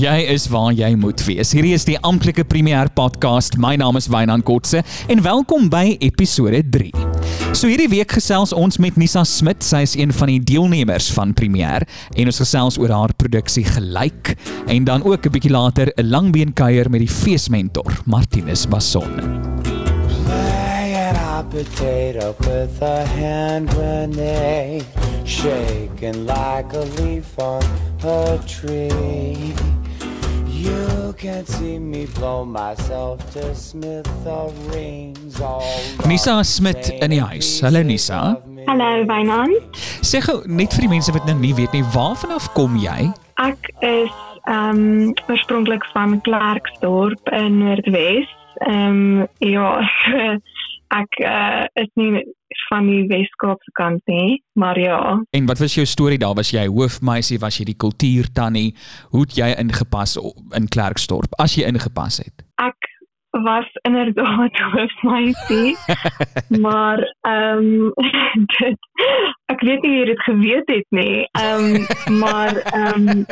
[0.00, 1.50] Jy is waar jy moet wees.
[1.52, 3.58] Hierdie is die amptelike premier podcast.
[3.60, 4.80] My naam is Wynand Kotse
[5.12, 6.88] en welkom by episode 3.
[7.52, 9.60] So hierdie week gesels ons met Nisa Smit.
[9.66, 11.84] Sy is een van die deelnemers van Premier
[12.14, 14.32] en ons gesels oor haar produksie Gelyk
[14.72, 19.20] en dan ook 'n bietjie later 'n langbeen kuier met die feesmentor Martinus Bason.
[21.50, 24.86] potato with a hand grenade,
[25.26, 27.62] shaking like a leaf on
[28.04, 29.79] a tree.
[36.06, 37.62] Nisa Smit in die huis.
[37.64, 38.36] Hallo Nisa.
[38.66, 39.78] Hallo Wynand.
[40.04, 43.08] Sê gou net vir die mense wat nou nie weet nie, waarvan af kom jy?
[43.40, 44.12] Ek is
[44.52, 48.28] ehm um, oorspronklik van Klerksdorp in Noordwes.
[48.68, 49.72] Ehm um, ja,
[50.94, 52.22] ek uh, is nie
[52.68, 55.00] van die Weskaapse kant nie, maar ja.
[55.30, 56.34] En wat was jou storie daar?
[56.34, 58.74] Was jy hoofmeisie, was jy die kultuurtannie?
[59.14, 60.16] Hoe het jy ingepas
[60.58, 62.46] in Klerksdorp as jy ingepas het?
[62.62, 62.90] Ek
[63.30, 65.76] was inderdaad hoofmeisie.
[66.66, 68.78] maar ehm um,
[69.46, 71.28] ek weet nie hoe dit geweet het nie.
[71.30, 73.26] Ehm um, maar ehm um,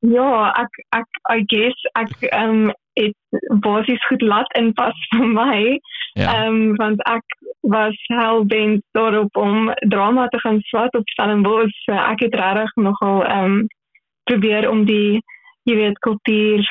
[0.00, 3.14] ja, ek ek I guess ek ehm um, het
[3.62, 5.78] basies goed laat inpas vir my.
[6.14, 6.34] Ja.
[6.34, 6.46] Ehm ja.
[6.46, 11.74] um, want ek was hel bent daarop om drama te gaan swat op Stellenbosch.
[11.84, 13.66] So ek het regtig nogal ehm um,
[14.24, 15.22] probeer om die
[15.68, 16.64] jy weet kultuur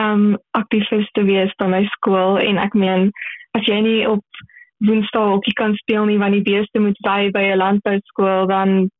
[0.00, 3.10] ehm um, aktivis te wees by my skool en ek meen
[3.56, 4.24] as jy nie op
[4.84, 8.90] Woensdae ook kan speel nie want die beeste moet by by 'n landbouskool dan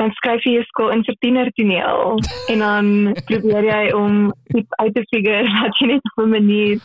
[0.00, 2.20] dan skryf jy skool in vir tienertoneel
[2.52, 2.92] en dan
[3.30, 6.80] probeer jy om iets uit te figure wat jy net op 'n manier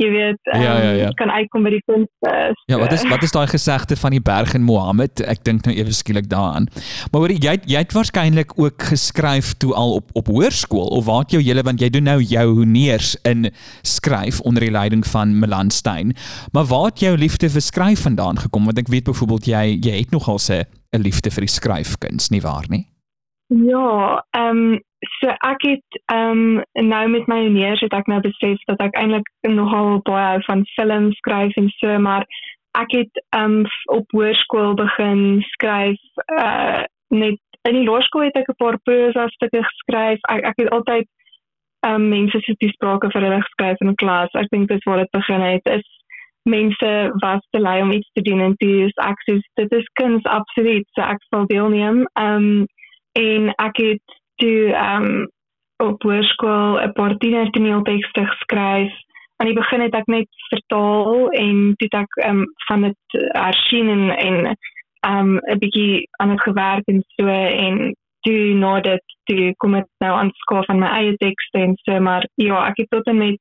[0.00, 1.08] jy weet um, ja, ja, ja.
[1.18, 2.32] kan uitkom by die kunste.
[2.70, 5.22] Ja, wat is wat is daai gesegde van die berg en Mohammed?
[5.28, 6.70] Ek dink nou ewe skielik daaraan.
[7.12, 11.24] Maar hoor jy jy het waarskynlik ook geskryf toe al op op hoërskool of waar
[11.26, 13.50] het jou hele want jy doen nou jou honeers in
[13.86, 16.16] skryf onder die leiding van Melan Stein.
[16.56, 18.64] Maar waar het jou liefde vir skryf vandaan gekom?
[18.70, 22.42] Want ek weet byvoorbeeld jy jy het nogal 'n 'n liefde vir die skryfkuns, nie
[22.42, 22.86] waar nie?
[23.50, 24.80] Ja, ehm um,
[25.20, 28.96] so ek het ehm um, nou met my neers het ek nou besef dat ek
[28.98, 32.26] eintlik nogal baie van film skryf en so maar
[32.78, 33.64] ek het ehm um,
[33.96, 36.00] op hoërskool begin skryf
[36.38, 40.20] uh net in die laerskool het ek 'n paar prosa stukke geskryf.
[40.28, 41.08] Ek ek het altyd
[41.80, 44.30] ehm um, mense se toesprake vir hulle geskryf in klas.
[44.34, 45.86] Ek dink dit waar dit begin het is
[46.42, 50.24] mense was te lui om iets te doen en dis ek sê dit is kuns
[50.24, 52.06] absoluut so ek sal deelneem.
[52.20, 52.66] Um
[53.18, 55.28] en ek het toe um
[55.80, 58.92] op hoërskool 'n paar tiener toneeltekste geskryf.
[59.36, 64.10] Aan die begin het ek net vertaal en toe ek um van dit hersien en
[64.10, 64.56] en
[65.06, 69.88] um 'n bietjie aan dit gewerk en so en toe nou dit toe kom dit
[70.04, 73.16] nou aan skaaf van my eie tekste en so maar ja ek het tot en
[73.16, 73.40] met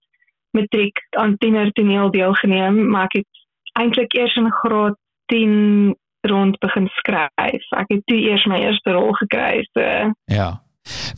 [0.58, 4.98] matriek aan tienertoneel deelgeneem, maar ek het eintlik eers in graad
[5.32, 5.96] 10
[6.28, 7.68] rond begin skryf.
[7.78, 9.64] Ek het toe eers my eerste rol gekry.
[9.72, 9.86] So.
[10.26, 10.50] Ja.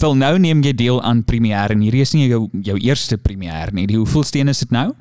[0.01, 3.71] Wel nou neem jy deel aan premier en hierdie is nie jou jou eerste premier
[3.73, 3.87] nie.
[3.87, 4.91] Die hoeveel steen is dit nou?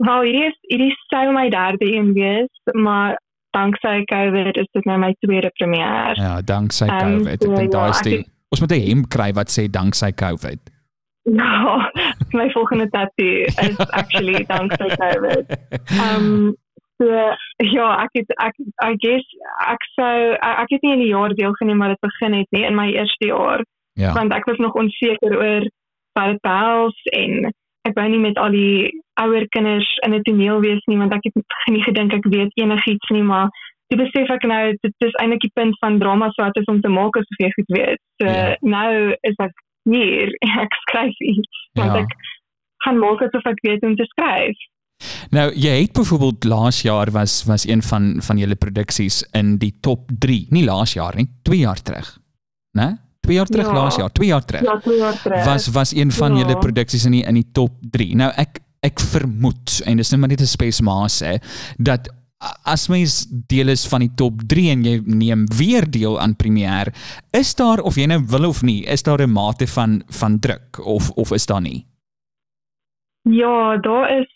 [0.00, 3.18] Wel, hierdie is hierdie sou my derde een wees, maar
[3.56, 6.16] danksy COVID is dit nou my tweede premier.
[6.16, 7.44] Ja, danksy COVID.
[7.44, 9.70] Um, so, ek dink daai is ja, die Ons moet 'n hemp kry wat sê
[9.70, 10.58] danksy COVID.
[11.22, 11.90] Ja,
[12.32, 15.46] my volgende tattoo is actually danksy COVID.
[16.04, 16.56] Um
[17.00, 17.06] so
[17.56, 19.36] ja, ek het ek I guess
[19.68, 22.76] ek sou ek het nie in die jaar deelgeneem maar dit begin het nie in
[22.76, 23.64] my eerste jaar.
[23.92, 24.12] Ja.
[24.12, 25.68] Want ek was nog onseker oor
[26.18, 27.50] wat dit behels en
[27.88, 31.24] ek wou nie met al die ouer kinders in 'n toneel wees nie want ek
[31.28, 33.48] het nie gedink ek weet enigiets nie maar
[33.90, 36.78] Dit besef ek nou dit is eintlik die punt van drama so wat is om
[36.80, 38.00] te maak asof jy goed weet.
[38.22, 38.54] So ja.
[38.62, 38.90] nou
[39.26, 39.56] is ek
[39.88, 42.02] hier ek skryf iets want ja.
[42.04, 42.14] ek
[42.84, 44.68] gaan maak asof ek weet hoe om te skryf.
[45.32, 49.72] Nou, jy het byvoorbeeld laas jaar was was een van van julle produksies in die
[49.80, 52.18] top 3, nie laas jaar nie, 2 jaar terug.
[52.76, 52.96] Né?
[53.20, 53.72] 2 jaar terug ja.
[53.72, 54.64] laas jaar, 2 jaar terug.
[54.64, 55.44] Ja, 2 jaar terug.
[55.44, 56.42] Was was een van ja.
[56.42, 58.14] julle produksies in die in die top 3.
[58.16, 61.36] Nou ek ek vermoed en dis net maar net 'n space mass hè
[61.76, 62.08] dat
[62.64, 66.88] as mens deel is van die top 3 en jy neem weer deel aan premier,
[67.36, 70.80] is daar of jy nou wil of nie, is daar 'n mate van van druk
[70.84, 71.84] of of is daar nie?
[73.22, 74.30] Ja, daar is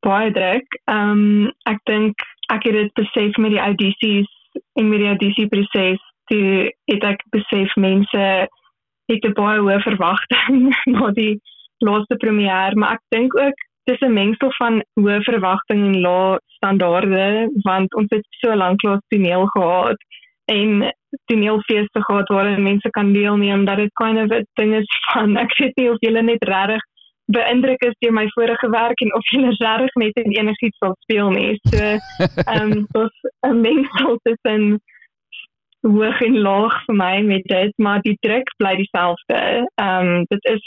[0.00, 0.80] baie druk.
[0.84, 2.14] Ehm um, ek dink
[2.48, 4.30] ek het dit besef met die audisies
[4.78, 6.00] en met die audisie proses,
[6.30, 8.48] toe het ek besef mense
[9.08, 11.40] het 'n baie hoë verwagting na die
[11.78, 17.24] laaste premier, maar ek dink ook dis 'n mengsel van hoë verwagtinge en lae standaarde
[17.68, 20.00] want ons het so lank lank toneel gehad
[20.56, 20.94] en
[21.24, 25.58] toneelfeeste gehad waarin mense kan deelneem dat dit kind of 'n ding is van ek
[25.58, 26.84] weet nie of julle net regtig
[27.36, 31.30] beïndruk is deur my vorige werk en of julle regtig net in enigiets sal speel
[31.30, 31.58] nie.
[31.70, 31.82] So
[32.52, 34.80] ehm um, dis 'n mengsel tussen
[35.80, 39.40] hoog en laag vir my met dit, maar die druk bly dieselfde.
[39.74, 40.64] Ehm um, dit is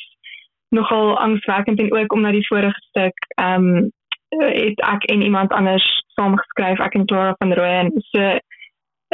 [0.72, 3.92] nogal angswekkend en ook omdat die vorige stuk ehm um,
[4.32, 5.84] het ek en iemand anders
[6.16, 7.92] saamgeskryf, ek en Clara van Rooyen.
[8.12, 8.38] So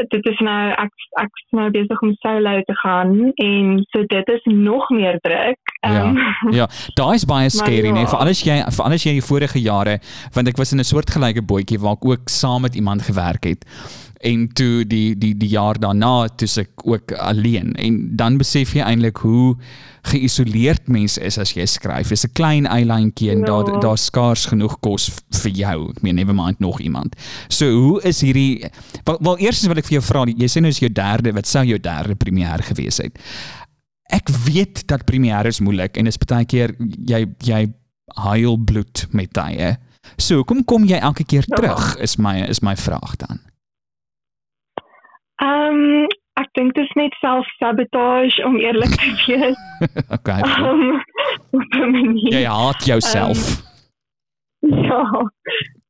[0.06, 4.30] dit is nou ek ek is nou besig om solo te gaan en so dit
[4.30, 5.74] is nog meer druk.
[5.82, 6.34] Um, ja.
[6.52, 6.68] Ja,
[7.00, 7.96] daai is baie scary, ja.
[7.98, 9.98] nee, vir alles jy vir alles jy in die vorige jare
[10.38, 13.66] want ek was in 'n soortgelyke bootjie waar ek ook saam met iemand gewerk het
[14.26, 18.82] en toe die die die jaar daarna toe ek ook alleen en dan besef jy
[18.82, 19.56] eintlik hoe
[20.08, 22.10] geïsoleerd mens is as jy skryf.
[22.10, 23.46] Dis 'n klein eilandjie en ja.
[23.46, 25.10] daar daar skaars genoeg kos
[25.42, 25.90] vir jou.
[25.90, 27.16] Ek meen never mind nog iemand.
[27.48, 28.66] So hoe is hierdie
[29.04, 31.48] wel, wel eerstens wil ek vir jou vra, jy sê nou is jou derde, wat
[31.48, 33.18] sou jou derde premier gewees het?
[34.10, 36.74] Ek weet dat premiere is moeilik en is baie keer
[37.06, 37.68] jy jy
[38.16, 39.76] huil bloed met tye.
[40.16, 41.56] So, kom kom jy elke keer ja.
[41.56, 43.44] terug is my is my vraag dan.
[45.38, 46.08] Ehm um,
[46.38, 49.58] ek dink dit is net self-sabotage om eerlik te wees.
[50.18, 50.42] okay.
[50.62, 51.02] Um,
[52.30, 53.42] jy haat jouself.
[54.62, 55.04] Um, ja,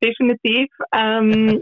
[0.04, 0.72] definitief.
[0.90, 1.58] Ehm um,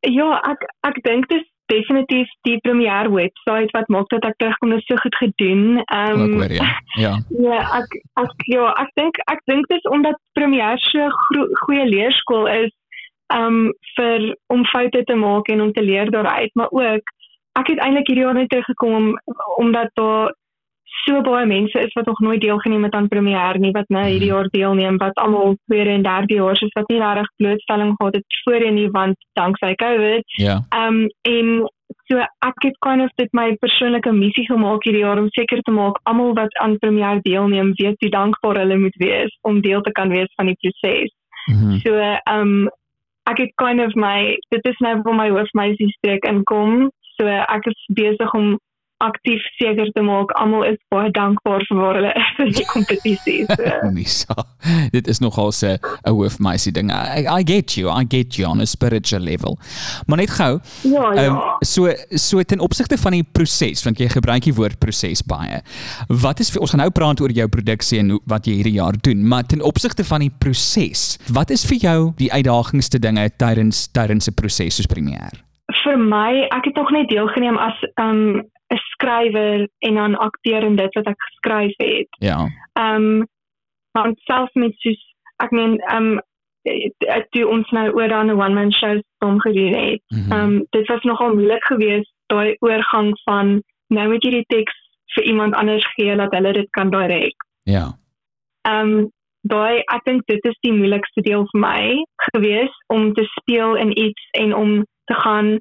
[0.00, 4.74] ja, ek ek dink dit is definitief die premier webwerf wat maak dat ek terugkom
[4.76, 5.80] is so goed gedoen.
[5.86, 6.68] Ehm um, hoor, ja.
[7.04, 7.14] Ja.
[7.38, 11.08] ja, ek ek ja, ek dink ek dink dit is omdat premier so
[11.64, 12.72] goeie leerskool is
[13.32, 17.14] um vir om foute te maak en om te leer daaruit, maar ook
[17.58, 19.08] ek het eintlik hierdie jaar net teruggekom om,
[19.56, 20.34] omdat daar
[21.04, 24.30] so baie mense is wat nog nooit deelgeneem het aan premier nie wat nou hierdie
[24.30, 28.40] jaar deelneem wat almal tweede en derde jaar is wat nie regtig blootstelling gehad het
[28.44, 30.24] voorheen nie want danksy Covid.
[30.26, 30.64] Ja.
[30.68, 31.70] Ehm um, en
[32.10, 35.72] so ek het kind of dit my persoonlike missie gemaak hierdie jaar om seker te
[35.72, 39.92] maak almal wat aan premier deelneem weet hoe dankbaar hulle moet wees om deel te
[39.92, 41.14] kan wees van die proses.
[41.46, 41.78] Mm -hmm.
[41.78, 42.68] So ehm um,
[43.30, 47.66] ek het kind of my dit is nou vir my hoofmeisie streek inkom So ek
[47.68, 48.56] is besig om
[49.00, 53.38] aktief seker te maak almal is baie dankbaar vir waar hulle is in die kompetisie.
[53.48, 54.34] So.
[54.96, 56.92] dit is nogal 'n 'n hoofmeisie ding.
[56.92, 57.88] I, I get you.
[57.88, 59.58] I get you on a spiritual level.
[60.06, 60.60] Maar net gou.
[60.82, 61.26] Ja, ja.
[61.26, 65.62] Um, so so ten opsigte van die proses, want jy gebruik die woord proses baie.
[66.08, 68.96] Wat is vir ons gaan nou praat oor jou produksie en wat jy hierdie jaar
[69.00, 73.88] doen, maar ten opsigte van die proses, wat is vir jou die uitdagingste dinge tydens
[73.92, 75.49] tydens 'n proses soos premier?
[75.82, 80.76] Vir my, ek het nog net deelgeneem as 'n um, skrywer en dan akteur in
[80.76, 82.08] dit wat ek geskryf het.
[82.18, 82.48] Ja.
[82.72, 83.28] Ehm um,
[83.92, 85.00] want selfs met soos
[85.36, 86.20] ek meen ehm um,
[87.30, 90.02] toe ons nou oor dan 'n one man show stom gedoen het.
[90.08, 94.76] Ehm um, dit was nogal moeilik geweest daai oorgang van nou moet jy die teks
[95.14, 97.34] vir iemand anders gee dat hulle dit kan direk.
[97.62, 97.86] Ja.
[98.62, 103.24] Ehm um, daai ek dink dit is die moeilikste deel vir my gewees om te
[103.24, 105.58] speel in iets en om te gaan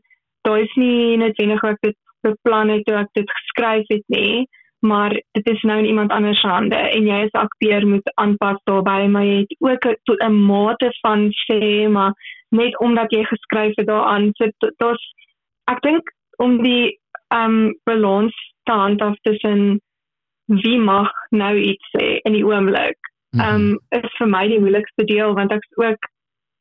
[0.47, 1.97] daar is nie noodwendig wat dit
[2.27, 4.47] beplan het toe ek dit geskryf het nie
[4.79, 8.59] maar dit is nou in iemand anders se hande en jy as akteur moet aanpas
[8.69, 12.13] daarbey maar jy het ook 'n mate van sê maar
[12.49, 15.03] net omdat jy geskryf het daaraan so dit's
[15.71, 16.99] ek dink om die
[17.33, 19.81] um balans te handhaaf tussen
[20.45, 22.97] wie mag nou iets sê in die oomblik
[23.33, 23.79] um mm -hmm.
[23.89, 26.09] is vir my die moeilikste deel want ek ook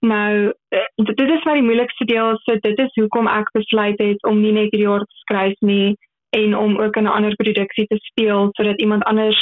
[0.00, 4.26] Nou eh, dit is maar die moeilikste deel so dit is hoekom ek besluit het
[4.26, 5.96] om nie net hierdie jaar te skryf nie
[6.36, 9.40] en om ook 'n ander produksie te speel sodat iemand anders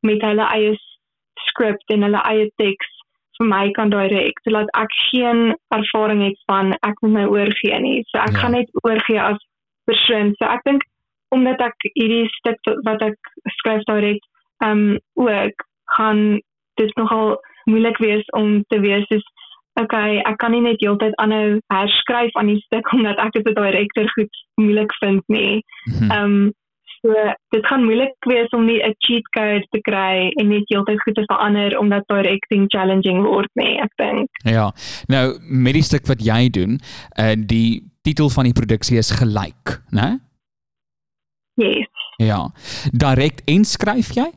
[0.00, 0.76] met hulle eie
[1.48, 2.90] skrip en hulle eie teks
[3.38, 8.02] vir my kan direk sodat ek geen ervaring het van ek moet my oorgee nie.
[8.10, 8.38] So ek ja.
[8.38, 9.40] gaan net oorgee as
[9.84, 10.34] persoon.
[10.38, 10.82] So ek dink
[11.34, 13.18] omdat ek hierdie stuk wat ek
[13.58, 14.22] skryf direk
[14.62, 16.40] ehm um, ook gaan
[16.74, 19.26] dit nogal moeilik wees om te wees soos
[19.80, 24.10] okay, ek kan nie net heeltyd aanhou herskryf aan die stuk omdat ek dit direkter
[24.16, 25.62] goed moeilik vind nie.
[25.86, 26.10] Mhm.
[26.10, 26.52] Ehm um,
[27.04, 27.12] so
[27.52, 31.14] dit gaan moeilik wees om nie 'n cheat code te kry en net heeltyd goed
[31.14, 34.28] te verander omdat directing challenging word nie, ek dink.
[34.44, 34.72] Ja.
[35.06, 36.80] Nou met die stuk wat jy doen,
[37.20, 40.20] uh die titel van die produksie is gelyk, né?
[41.54, 41.92] Yes.
[42.16, 42.50] Ja.
[42.92, 44.30] Direk en skryf jy?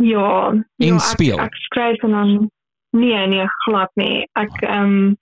[0.00, 1.38] Ja, en ja, speel.
[1.38, 2.50] Ek, ek skryf en dan
[2.90, 4.28] Nee, nee, glad nie.
[4.32, 5.16] Ek ehm um,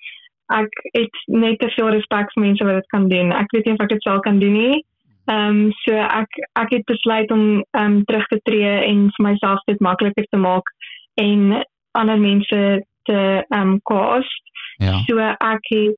[0.49, 3.33] ek het net te veel respek vir mense wat dit kan doen.
[3.37, 4.85] Ek weet nie of ek dit sou kan doen nie.
[5.29, 9.27] Ehm um, so ek ek het besluit om ehm um, terug te tree en vir
[9.31, 10.73] myself dit makliker te maak
[11.21, 12.61] en ander mense
[13.03, 14.53] te ehm um, cast.
[14.79, 15.03] Ja.
[15.07, 15.97] So ek het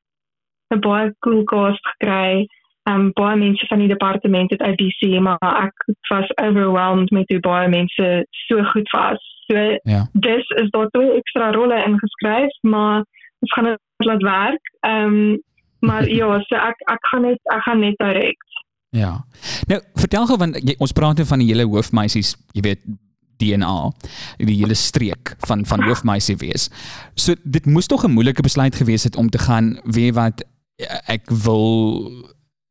[0.74, 2.46] 'n baie cool cast gekry
[2.90, 7.68] um baie mense van die departement het IBC maar ek was overwhelmed met hoe baie
[7.68, 9.22] mense so goed was.
[9.50, 10.07] So ja.
[10.12, 13.02] dis is daar twee ekstra rolle ingeskryf, maar
[13.42, 14.75] ons gaan dit laat werk.
[14.87, 15.42] Um
[15.80, 18.49] maar ja, so ek ek gaan net ek gaan net direk.
[18.90, 19.12] Ja.
[19.71, 22.85] Nou, vertel gou want jy, ons praat nou van die hele hoofmeisies, jy weet
[23.40, 23.76] DNA
[24.45, 26.69] die hele streek van van hoofmeisie wees.
[27.14, 30.45] So dit moes tog 'n moeilike besluit gewees het om te gaan weet wat
[31.07, 32.11] ek wil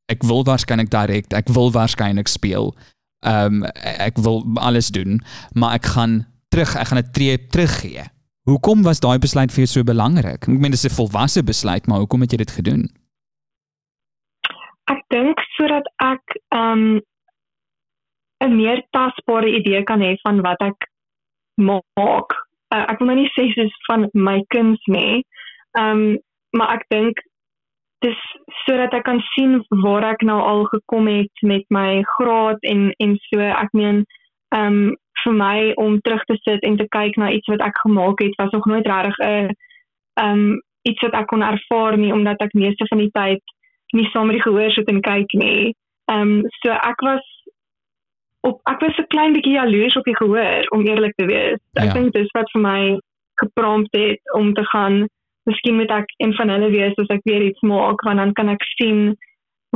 [0.09, 2.75] ek wil waarskynlik direk, ek wil waarskynlik speel.
[3.25, 3.63] Ehm um,
[3.99, 5.21] ek wil alles doen,
[5.53, 8.03] maar ek gaan terug, ek gaan 'n tree teruggee.
[8.49, 10.41] Hoekom was daai besluit vir jou so belangrik?
[10.41, 12.83] Ek meen dit is 'n volwasse besluit, maar hoekom het jy dit gedoen?
[14.89, 17.01] Ek dink sodat ek um,
[18.43, 20.89] 'n meer tasbare idee kan hê van wat ek
[21.55, 22.29] maak.
[22.73, 25.23] Uh, ek wil nou nie sê dis van my kuns nie.
[25.77, 26.17] Um,
[26.57, 27.19] maar ek dink
[28.05, 28.19] dis
[28.65, 33.17] sodat ek kan sien waar ek nou al gekom het met my graad en en
[33.27, 34.05] so ek meen
[34.55, 38.21] um, vir my om terug te sit en te kyk na iets wat ek gemaak
[38.23, 39.55] het was nog nooit regtig 'n
[40.23, 43.41] um, iets wat ek kon ervaar nie omdat ek meeste van die tyd
[43.93, 45.75] nie saam met die gehoor sit en kyk nie.
[46.11, 47.25] Um, so ek was
[48.41, 51.59] op ek was 'n klein bietjie jaloers op die gehoor om eerlik te wees.
[51.73, 51.93] Ek ja.
[51.93, 52.99] dink dis wat vir my
[53.35, 55.07] geprompt het om te gaan
[55.49, 58.49] miskien moet ek een van hulle wees as ek weer iets maak want dan kan
[58.49, 59.15] ek sien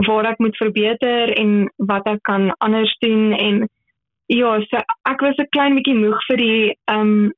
[0.08, 3.64] waar ek moet verbeter en wat ek kan anders doen en
[4.28, 4.78] ja, so
[5.10, 7.34] ek was 'n klein bietjie moeg vir die ehm um,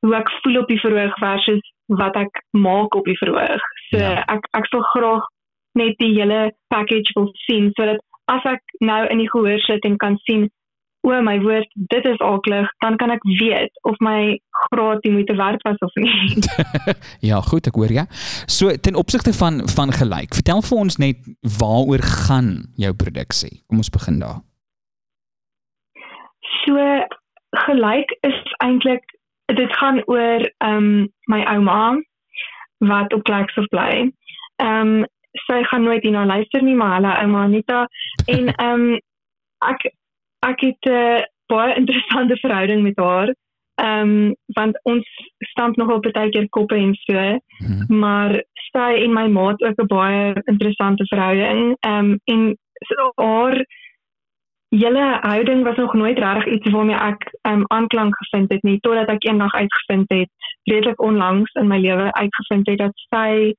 [0.00, 3.64] hoe ek voel op die verhoog versus wat ek maak op die verhoog.
[3.90, 4.24] So ja.
[4.26, 5.26] ek ek sou graag
[5.78, 9.98] net die hele package wil sien sodat as ek nou in die gehoor sit en
[9.98, 10.48] kan sien
[11.06, 15.36] o my woord dit is aklig dan kan ek weet of my graad die moeite
[15.38, 16.42] werd was of nie
[17.30, 18.04] ja goed ek hoor ja
[18.46, 23.80] so ten opsigte van van gelyk vertel vir ons net waaroor gaan jou produksie kom
[23.80, 24.40] ons begin daar
[26.58, 27.06] so
[27.66, 29.04] gelyk is eintlik
[29.46, 31.98] dit gaan oor ehm um, my ouma
[32.78, 34.10] wat op Klerksdorp bly
[34.60, 35.06] ehm um,
[35.46, 37.84] sy gaan nooit hierna luister nie, maar hulle ouma Anita
[38.34, 38.98] en ehm um,
[39.70, 39.90] ek
[40.46, 41.20] ek het 'n uh,
[41.52, 43.34] baie interessante verhouding met haar.
[43.74, 45.06] Ehm um, want ons
[45.52, 47.18] stamp nogal baie keer koppe en so,
[47.58, 47.98] hmm.
[48.02, 51.76] maar sy en my maat ook 'n baie interessante verhouding.
[51.80, 53.64] Ehm um, en so haar
[54.70, 59.08] julle houding was nog nooit regtig iets waarmee ek um, aanklank gevind het nie totdat
[59.10, 60.30] ek eendag uitgevind het
[60.70, 63.54] redelik onlangs in my lewe uitgevind het dat sy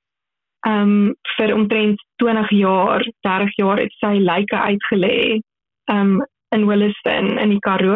[0.67, 5.41] um vir omtrent 20 jaar, 30 jaar het sy lyke uitgelê
[5.91, 6.21] um
[6.55, 7.95] in Williston in die Karoo.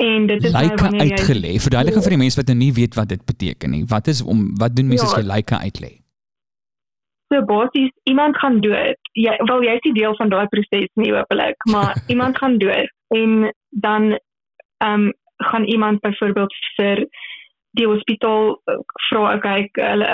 [0.00, 1.56] En dit is nou lyke nou wanneer jy uitgelê.
[1.60, 3.82] Verduidelik vir die mense wat nou nie weet wat dit beteken nie.
[3.88, 5.99] Wat is om wat doen mense ja, as jy lyke uitlê?
[7.32, 8.98] So basies iemand gaan dood.
[9.12, 13.52] Jy wel jy's die deel van daai proses nie hopelik, maar iemand gaan dood en
[13.70, 14.18] dan
[14.84, 17.06] um gaan iemand byvoorbeeld vir
[17.70, 20.08] die hospitaal uh, vra kyk hulle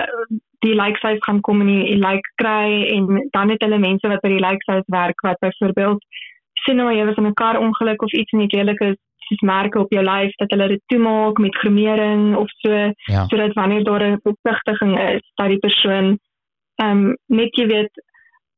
[0.65, 4.33] die likesize gaan kom en die like kry en dan het hulle mense wat by
[4.35, 6.05] die likesize werk wat byvoorbeeld
[6.65, 9.43] sien nou jy was in 'n kar ongeluk of iets en jy redelik is soos
[9.51, 13.27] merke op jou lyf dat hulle dit toemaak met gremering of so ja.
[13.27, 16.26] sodat wanneer daar 'n besigtiging is dat die persoon ehm
[16.83, 18.03] um, net jy weet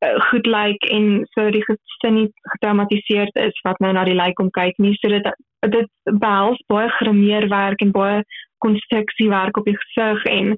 [0.05, 4.19] uh, goed lyk like en so die gesin nie getraumatiseerd is wat nou na die
[4.19, 5.31] lyk kom kyk nie so dit
[5.75, 8.23] dit behels baie gremeerwerk en baie
[8.65, 10.57] konstruksiewerk op die gesig en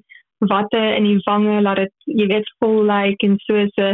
[0.49, 3.93] watte in die wange laat dit jy weet vol lyk like, en so so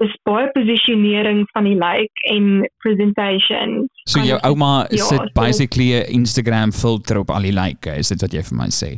[0.00, 3.74] dis baie posisionering van die lyk like en presentation.
[4.08, 8.08] So jou ouma ja, sit basically 'n Instagram filter op al die lyke, like, is
[8.08, 8.90] dit wat jy vir my sê?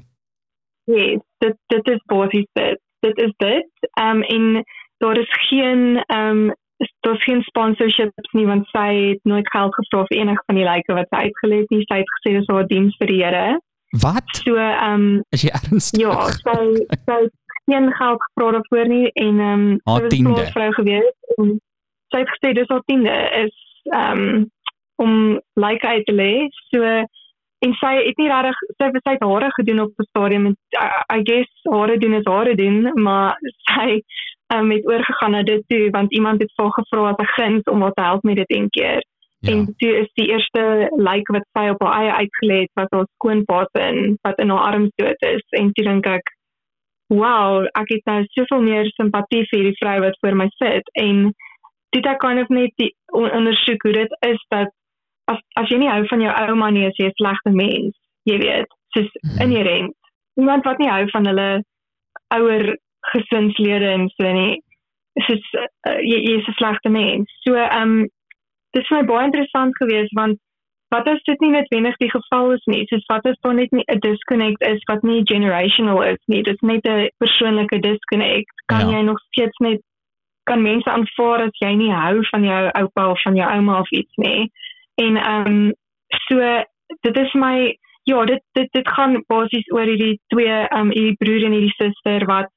[0.87, 2.81] Ja, yes, dit dit is basies dit.
[3.03, 3.71] Dit is dit.
[3.99, 4.65] Ehm um, en
[5.03, 6.55] daar is geen ehm um,
[7.01, 10.67] daar is geen sponsorships nie want sy het nooit geld gevra vir enige van die
[10.67, 11.85] lyke wat sy uitgelê het nie.
[11.91, 13.61] Sy het gesê dis haar diens vir die Here.
[14.07, 14.37] Wat?
[14.45, 16.01] So ehm um, is jy ernstig?
[16.01, 16.59] Ja, sy
[17.07, 17.21] sy
[17.71, 21.53] geen geld gevra daarvoor nie en ehm um, sy was 'n vrou gewees en
[22.13, 23.57] sy het gesê dis haar tiende is
[23.91, 24.51] ehm um,
[25.03, 26.33] om like uit te lê.
[26.71, 26.87] So
[27.65, 30.89] en sy het nie regtig sy het sy hare gedoen op 'n stadium en I,
[31.17, 33.39] I guess hare doen is hare doen, maar
[33.71, 34.03] sy
[34.55, 37.83] um, het oorgegaan na dit toe want iemand het vir gevra as 'n guns om
[37.83, 39.03] haar te help met dit een keer.
[39.39, 39.53] Ja.
[39.53, 43.09] En toe is die eerste like wat sy op haar eie uitgelê het was haar
[43.15, 46.37] skoonpa se wat in haar arms dood is en toe dink ek
[47.07, 51.33] wow, ek het nou soveel meer simpatie vir die vrou wat voor my sit en
[51.91, 54.71] dit ek kan of net die ondersoek hoe dit is dat
[55.33, 57.97] as as jy nie hou van jou ouma nie as jy 'n slegte mens,
[58.31, 59.41] jy weet, soos mm.
[59.45, 59.97] inherent.
[60.41, 61.51] Iemand wat nie hou van hulle
[62.39, 62.77] ouer
[63.13, 64.61] gesinslede en so nie
[65.27, 67.29] soos uh, jy, jy is 'n slegte mens.
[67.45, 68.09] So ehm um,
[68.73, 70.39] dit is my baie interessant geweest want
[70.95, 74.01] wat as dit nie noodwendig die geval is nie, soos wat as daar net 'n
[74.01, 78.53] disconnect is wat nie generational is nie, dit is net 'n persoonlike disconnect.
[78.67, 78.97] Kan ja.
[78.97, 79.81] jy nog steeds net
[80.45, 83.91] kan mense aanvaar dat jy nie hou van jou oupa of van jou ouma of
[83.91, 84.51] iets nie.
[85.05, 85.63] En ehm um,
[86.29, 86.39] so
[87.07, 87.55] dit is my
[88.11, 91.77] ja, dit dit dit gaan basies oor hierdie twee ehm um, hierdie broer en hierdie
[91.79, 92.51] suster wat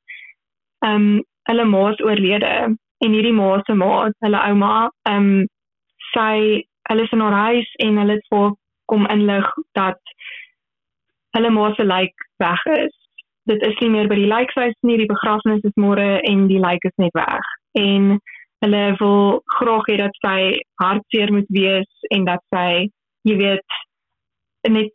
[0.86, 2.54] ehm um, hulle ma's oorlede
[3.06, 4.76] en hierdie ma se ma, hulle ouma,
[5.10, 5.48] ehm um,
[6.14, 8.54] sy hulle is in haar huis en hulle het voor
[8.92, 9.48] kom inlig
[9.78, 10.00] dat
[11.38, 12.94] hulle ma se lijk weg is.
[13.50, 16.86] Dit is nie meer by die lijkhuis nie, die begrafnis is môre en die lijk
[16.90, 17.50] is net weg.
[17.78, 18.16] En
[18.66, 20.40] hulle wil graag hê dat sy
[20.82, 22.88] hartseer moet wees en dat sy,
[23.30, 23.80] jy weet,
[24.70, 24.92] net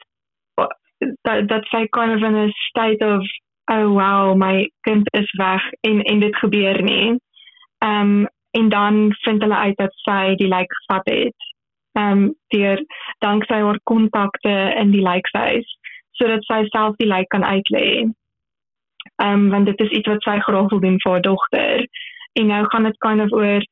[1.25, 3.25] dat dat sy kind of in 'n state of
[3.73, 7.17] oh wow my kind is weg en en dit gebeur nie.
[7.79, 11.37] Ehm um, en dan vind hulle uit dat sy die lijk gevat het.
[11.93, 12.85] Ehm um, deur
[13.19, 15.79] danksy haar kontakte in die lijkhuis
[16.11, 17.89] sodat sy self die lijk kan uitlê.
[19.17, 21.87] Ehm um, want dit is iets wat sy graag wil doen vir haar dogter.
[22.33, 23.63] En nou gaan dit kind of oor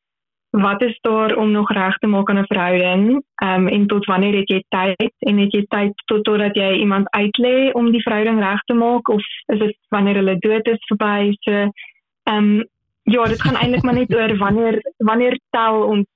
[0.51, 3.23] wat is daar om nog reg te maak aan 'n verhouding?
[3.35, 5.13] Ehm um, en tot wanneer het jy tyd?
[5.19, 9.09] En het jy tyd tot totdat jy iemand uitlê om die verhouding reg te maak
[9.09, 11.37] of is dit wanneer hulle dood is verby?
[11.41, 11.73] So ehm
[12.37, 12.65] um,
[13.03, 16.07] ja, dit gaan eintlik maar net oor wanneer wanneer tel ons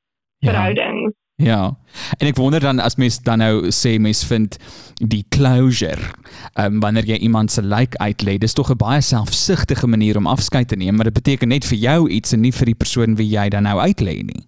[0.40, 1.14] verhoudings.
[1.36, 1.76] Ja.
[2.18, 4.56] En ek wonder dan as mens dan nou sê mens vind
[5.00, 6.12] die closure,
[6.54, 10.26] ehm um, wanneer jy iemand se lijk uitlê, dis tog 'n baie selfsugtige manier om
[10.26, 13.16] afskeid te neem, maar dit beteken net vir jou iets en nie vir die persoon
[13.16, 14.42] wie jy dan nou uitlê nie.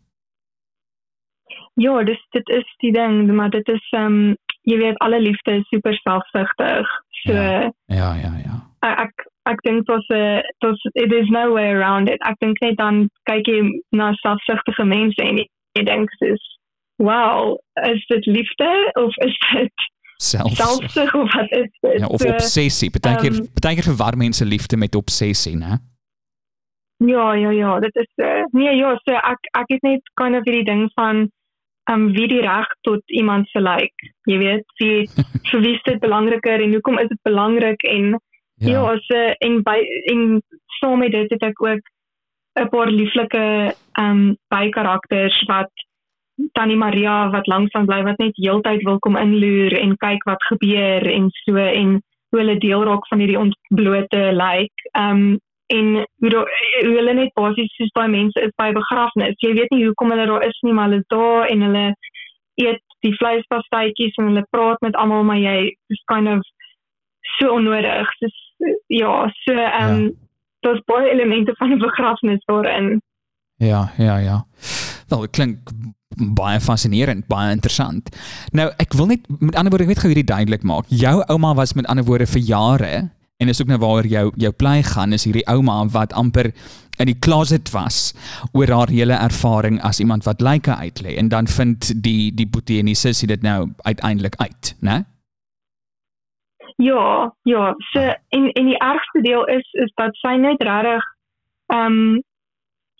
[1.75, 5.53] Ja, dis dit is die ding, maar dit is ehm um, jy weet alle liefde
[5.53, 6.87] is super selfsugtig.
[7.11, 8.33] So Ja, ja, ja.
[8.45, 8.57] ja.
[8.81, 9.13] Ek
[9.43, 12.21] ek dink 'n dit it is no way around it.
[12.23, 15.37] Ek dink net dan kyk jy na selfsugtige mense en
[15.75, 16.55] jy dink dis
[16.97, 21.99] wow, is dit liefde of is dit selfsug of wat is dit?
[21.99, 22.91] Ja, of so, obsessie.
[22.91, 25.79] Partykeer um, partykeer verwar mense liefde met obsessie, né?
[26.97, 30.47] Ja, ja, ja, dit is uh, nee, ja, so ek ek het net kind of
[30.47, 31.27] hierdie ding van
[31.91, 33.81] um wie die reg tot iemand se lyk.
[33.83, 34.13] Like.
[34.31, 38.15] Jy weet, wie vir wie is dit belangriker en hoekom is dit belangrik en
[38.63, 39.81] ja, ja so en by
[40.13, 40.23] en
[40.79, 41.83] saam met dit het ek ook
[42.63, 45.84] 'n paar lieflike um bykarakters wat
[46.53, 51.07] Tannie Maria wat langsaan bly wat net heeltyd wil kom inloer en kyk wat gebeur
[51.11, 54.35] en so en hoe hulle deel raak van hierdie ontblote lyk.
[54.43, 54.91] Like.
[54.99, 55.87] Um en
[56.21, 56.31] hoe,
[56.85, 59.39] hoe hulle net basies soos baie mense is by begrafnis.
[59.41, 61.85] Jy weet nie hoekom hulle daar is nie, maar hulle is daar en hulle
[62.61, 66.45] eet die vleispastytjies en hulle praat met almal, maar jy is kind of
[67.39, 68.13] so onnodig.
[68.21, 68.37] Dis
[68.93, 70.11] ja, so um ja.
[70.67, 73.03] daar's baie elemente van 'n begrafnis daarin.
[73.57, 74.45] Ja, ja, ja.
[75.09, 75.75] Wel, dit klink
[76.15, 78.09] baie fascinerend, baie interessant.
[78.53, 80.89] Nou, ek wil net met ander woorde, ek weet gou hierdie duidelik maak.
[80.89, 82.95] Jou ouma was met ander woorde vir jare
[83.43, 86.53] en is ook nou waar jou jou plei gaan is hierdie ouma wat amper
[87.03, 88.13] in die closet was
[88.53, 92.79] oor haar hele ervaring as iemand wat lyke uitlê en dan vind die die boetie
[92.79, 95.03] en die sussie dit nou uiteindelik uit, né?
[96.77, 101.11] Ja, ja, so en en die ergste deel is is dat sy net regtig
[101.73, 102.23] ehm um,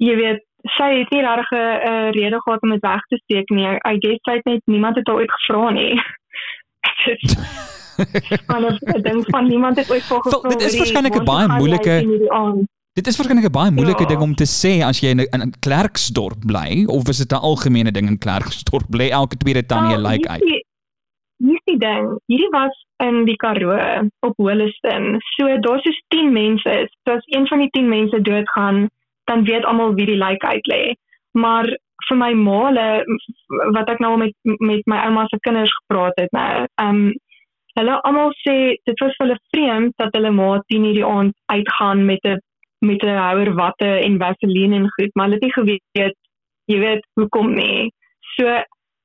[0.03, 0.44] jy weet
[0.77, 3.67] sy het nie regtig 'n rede gehad om dit weg te steek nie.
[3.67, 5.95] I guess sy het net niemand het ooit gevra nie.
[8.47, 10.49] Maar ek dink van niemand het ooit gevra.
[10.49, 11.95] Dit is waarskynlik 'n baie moeilike
[12.93, 14.09] Dit is waarskynlik 'n baie moeilike ja.
[14.09, 17.91] ding om te sê as jy in 'n Klerksdorp bly of is dit 'n algemene
[17.91, 20.65] ding in Klerksdorp bly elke tweede tannie well, like uit.
[21.37, 22.19] Nie die ding.
[22.27, 25.17] Hierdie was in die Karoo op Holliston.
[25.35, 26.89] So daar's so 10 mense.
[27.05, 28.89] So as een van die 10 mense doodgaan,
[29.31, 30.95] dan weet almal wie die like uit lê.
[31.33, 31.69] Maar
[32.09, 32.87] vir my maale
[33.77, 37.13] wat ek nou met met my ouma se kinders gepraat het, nou, ehm um,
[37.75, 42.23] hulle almal sê dit was hulle vreemd dat hulle ma 10 hierdie aand uitgaan met
[42.25, 42.39] 'n
[42.87, 46.15] met 'n houer watte en vaseline en goed, maar hulle het nie geweet
[46.73, 47.91] jy weet hoekom nie.
[48.37, 48.49] So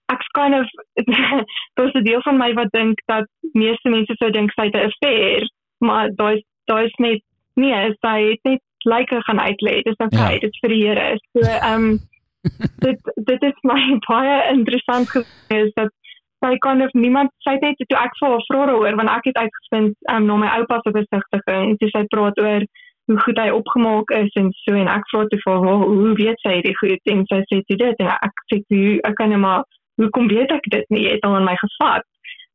[0.09, 0.67] ek kind of
[1.75, 4.89] daar's 'n deel van my wat dink dat meeste mense sou dink sy het 'n
[4.89, 7.21] affair, maar daai daai is net
[7.55, 9.81] nee, sy het net lyke gaan uitlê.
[9.83, 10.39] Dis okay, ja.
[10.39, 11.07] dit vir die Here.
[11.33, 11.99] So ehm um,
[12.85, 15.91] dit dit is my baie interessant gewees dat
[16.39, 19.31] sy kan of niemand sy het net toe ek vir haar vra oor want ek
[19.31, 21.75] het uitgevind ehm um, na my oupa se besigtiging.
[21.81, 22.67] Sy sê praat oor
[23.09, 26.41] hoe goed hy opgemaak is en so en ek vra toe vir haar hoe weet
[26.45, 29.65] sy dit goed en sy sê dit en ek sê toe ek kan net maar
[30.01, 32.07] hoekom weet ek dit nie jy het al aan my gevat.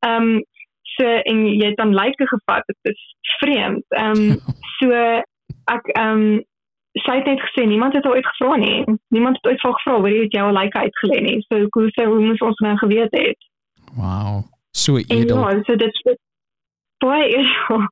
[0.07, 0.43] Ehm um,
[0.95, 3.05] so en jy het dan lyke gevat dit is
[3.41, 3.87] vreemd.
[4.01, 4.91] Ehm um, so
[5.73, 6.43] ek ehm um,
[7.03, 8.85] sy het net gesê niemand het haar ooit gevra nie.
[9.09, 11.39] Niemand het ooit vir gevra waar jy jou like uitgelê nie.
[11.49, 13.49] So hoe sou hoe moes ons nou geweet het?
[13.97, 14.45] Wow.
[14.71, 15.49] So edel.
[15.49, 16.19] En ja, so dit
[17.05, 17.87] baie edel.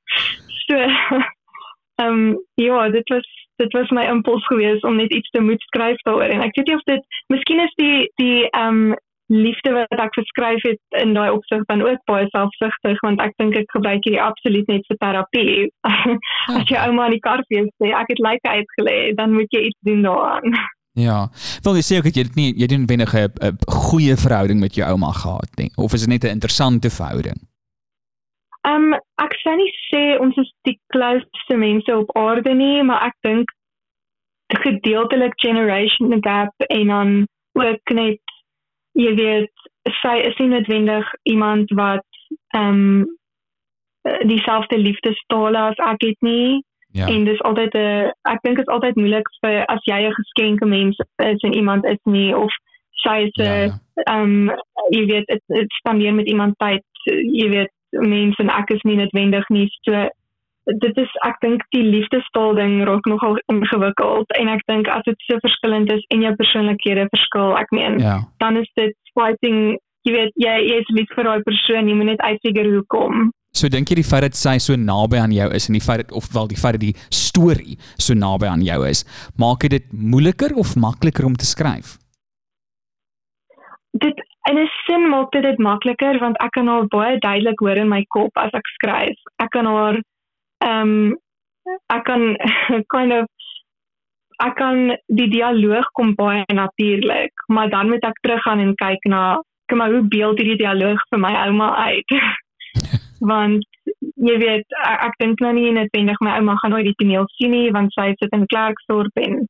[0.63, 5.41] So ehm um, ja, dit was dit was my impuls geweest om net iets te
[5.41, 9.01] moet skryf daaroor en ek weet nie of dit miskien is die die ehm um,
[9.33, 13.57] liefde wat ek geskryf het in daai opsig dan ook baie selfsugtig want ek dink
[13.57, 15.71] ek gebruik hierdie absoluut net vir terapie.
[16.57, 19.67] As jy ouma aan die kar vir sê ek het lyke uitgelê, dan moet jy
[19.71, 20.57] iets doen daaraan.
[20.99, 21.31] Ja.
[21.65, 23.57] Wil jy sê ook dat jy dit nie jy doen wenige 'n
[23.89, 27.41] goeie verhouding met jou ouma gehad nie of is dit net 'n interessante verhouding?
[28.69, 33.03] Ehm um, ek sou nie sê ons is die closest mense op aarde nie, maar
[33.09, 33.49] ek dink
[34.53, 38.21] gedeeltelik generation gap en dan ook net
[38.93, 39.51] jy weet
[40.03, 42.07] sy is nie noodwendig iemand wat
[42.57, 43.19] ehm um,
[44.27, 46.65] dieselfde liefdestale as ek het nie.
[46.93, 47.07] Ja.
[47.07, 50.67] En dis altyd 'n ek dink dit is altyd moeilik vir as jy 'n geskenke
[50.67, 52.53] mens is en iemand is nie of
[53.05, 53.79] sy is 'n ja, ja.
[54.05, 58.71] ehm ja, um, jy weet dit spandeer met iemand tyd jy weet mense en ek
[58.71, 60.09] is nie noodwendig nie so
[60.65, 65.27] dit is ek dink die liefdestaal ding raak nogal ingewikkeld en ek dink as dit
[65.27, 68.21] so verskillend is en jou persoonlikhede verskil ek meen ja.
[68.39, 72.13] dan is dit fighting jy weet jy jy is lief vir daai persoon jy moet
[72.15, 75.51] net uitfigure hoe kom So dink jy die feit dat sy so naby aan jou
[75.53, 78.63] is en die feit dat of wel die feit dat die storie so naby aan
[78.65, 79.05] jou is,
[79.37, 81.99] maak dit moeiliker of makliker om te skryf?
[83.93, 84.17] Dit
[84.49, 87.93] in 'n sin maak dit dit makliker want ek kan haar baie duidelik hoor in
[87.93, 89.19] my kop as ek skryf.
[89.37, 90.01] Ek kan haar
[90.67, 91.15] um,
[91.93, 92.37] ek kan
[92.95, 93.27] kind of
[94.43, 99.23] ek kan die dialoog kom baie natuurlik, maar dan moet ek teruggaan en kyk na
[99.71, 102.17] kom maar hoe beeld hierdie dialoog vir my ouma uit.
[103.31, 103.65] want
[104.27, 107.55] jy weet ek, ek dink nou nie noodwendig my ouma gaan nooit die toneel sien
[107.55, 109.45] nie want sy sit in Klerksdorp en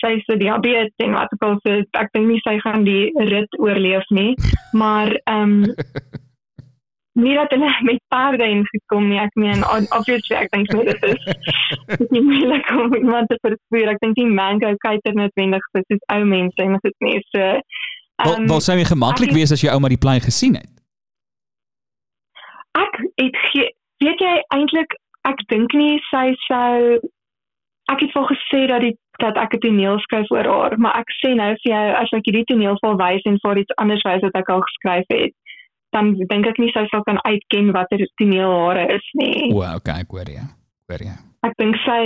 [0.00, 3.58] sy se diabetes en wat ook al so ek dink nie sy gaan die rit
[3.58, 4.32] oorleef nie
[4.76, 5.74] maar ehm um,
[7.16, 9.64] nie dat hulle met paarde ingekom nie ek meen
[9.98, 11.24] obviously ek dink dit is
[12.02, 16.04] dit nie lekker om iemand te verspoor ek dink die mango kyker noodwendig vir soos
[16.16, 17.48] ou mense en dit nie so
[18.26, 20.72] um, wel sou jy gemaklik wees as jy ouma die plein gesien het
[22.84, 23.42] ek het
[24.04, 24.98] weet jy eintlik
[25.28, 27.00] ek dink nie sy sou
[27.92, 31.10] ek het al gesê dat die dat ek 'n toneel skryf oor haar, maar ek
[31.20, 34.22] sê nou vir jou as ek hierdie toneel sal wys en vir iets anders wys
[34.26, 35.32] wat ek al geskryf het,
[35.96, 39.48] dan dink ek nie sy sal kan uitken watter toneel haar is nie.
[39.54, 40.44] O, okay, ek hoor jy.
[40.90, 41.16] Hoor jy.
[41.48, 42.00] Ek dink sy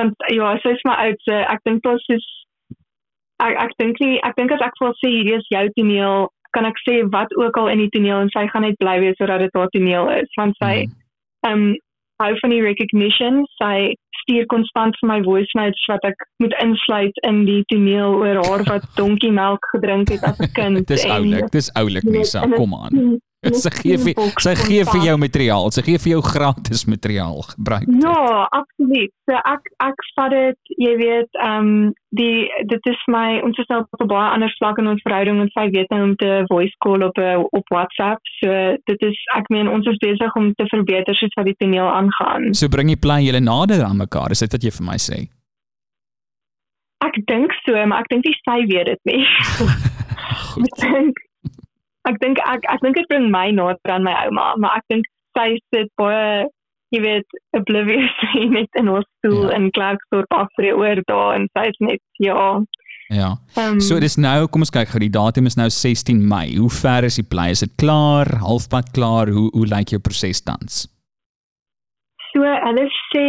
[0.00, 2.28] want ja, sy is maar oud, so ek dink dit is
[3.42, 6.68] ek ek dink nie ek dink as ek wil sê hierdie is jou toneel, kan
[6.68, 9.42] ek sê wat ook al in die toneel en sy gaan net bly wees sodat
[9.44, 11.00] dit haar toneel is, want sy hmm.
[11.48, 11.72] ehm mm.
[11.72, 11.80] um,
[12.22, 13.42] hou van die recognition.
[13.58, 13.74] Sy
[14.22, 18.64] stuur konstant vir my voice notes wat ek moet insluit in die toneel oor haar
[18.68, 20.86] wat donkie melk gedrink het as 'n kind.
[20.92, 23.18] dis oulik, dis oulik Lisa, kom aan.
[23.42, 25.72] Sy gee vir sy gee vir jou materiaal.
[25.74, 27.88] Sy gee vir jou gratis materiaal gebruik.
[27.98, 29.10] Ja, absoluut.
[29.26, 33.66] So ek ek vat dit, jy weet, ehm um, die dit is my ons is
[33.72, 36.44] nou op 'n baie ander vlak in ons verhouding en sy weet nou om te
[36.52, 38.22] voice call op eh, op WhatsApp.
[38.38, 41.90] So dit is ek meen ons is besig om te verbeter soos wat die toneel
[41.90, 42.54] aangaan.
[42.54, 44.30] So bring jy plan julle nader aan mekaar.
[44.30, 45.18] Is dit wat jy vir my sê?
[47.02, 49.26] Ek dink so, maar ek dink jy sy weet dit nie.
[50.62, 51.18] ek dink
[52.08, 55.08] ek dink ek ek dink dit bring my nader aan my ouma, maar ek dink
[55.36, 56.48] sy sit baie
[56.92, 58.20] jy weet oblivious
[58.56, 59.56] net in ons stoel ja.
[59.56, 62.60] in Klerksdorp afre oor daar en sy is net ja.
[63.12, 63.34] Ja.
[63.60, 66.54] Um, so dis nou, kom ons kyk gou, die datum is nou 16 Mei.
[66.56, 67.50] Hoe ver is die play?
[67.52, 68.30] Is dit klaar?
[68.40, 69.32] Halfpad klaar?
[69.32, 70.86] Hoe hoe lyk jou proses tans?
[72.32, 73.26] So, hulle sê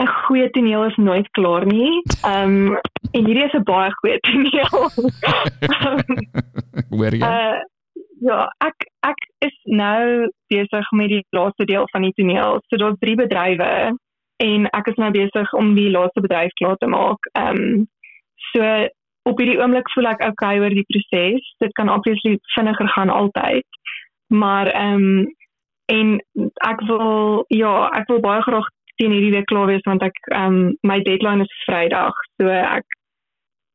[0.00, 2.02] 'n goeie toneel is nooit klaar nie.
[2.22, 2.78] Ehm um,
[3.12, 4.78] en hierdie is 'n baie goeie toneel.
[6.94, 7.26] Hoor jy?
[7.26, 7.58] Uh,
[8.20, 12.60] Ja, ek ek is nou besig met die laaste deel van die toneel.
[12.68, 13.96] So daar's drie bedrywe
[14.44, 17.30] en ek is nou besig om die laaste bedryf klaar te maak.
[17.32, 17.86] Ehm um,
[18.50, 18.66] so
[19.28, 21.46] op hierdie oomblik voel ek okay oor die proses.
[21.64, 23.80] Dit kan obviously vinniger gaan altyd.
[24.28, 25.36] Maar ehm um,
[25.90, 26.12] en
[26.68, 28.68] ek wil ja, ek wil baie graag
[29.00, 32.20] teen hierdie week klaar wees want ek ehm um, my deadline is Vrydag.
[32.36, 33.00] So ek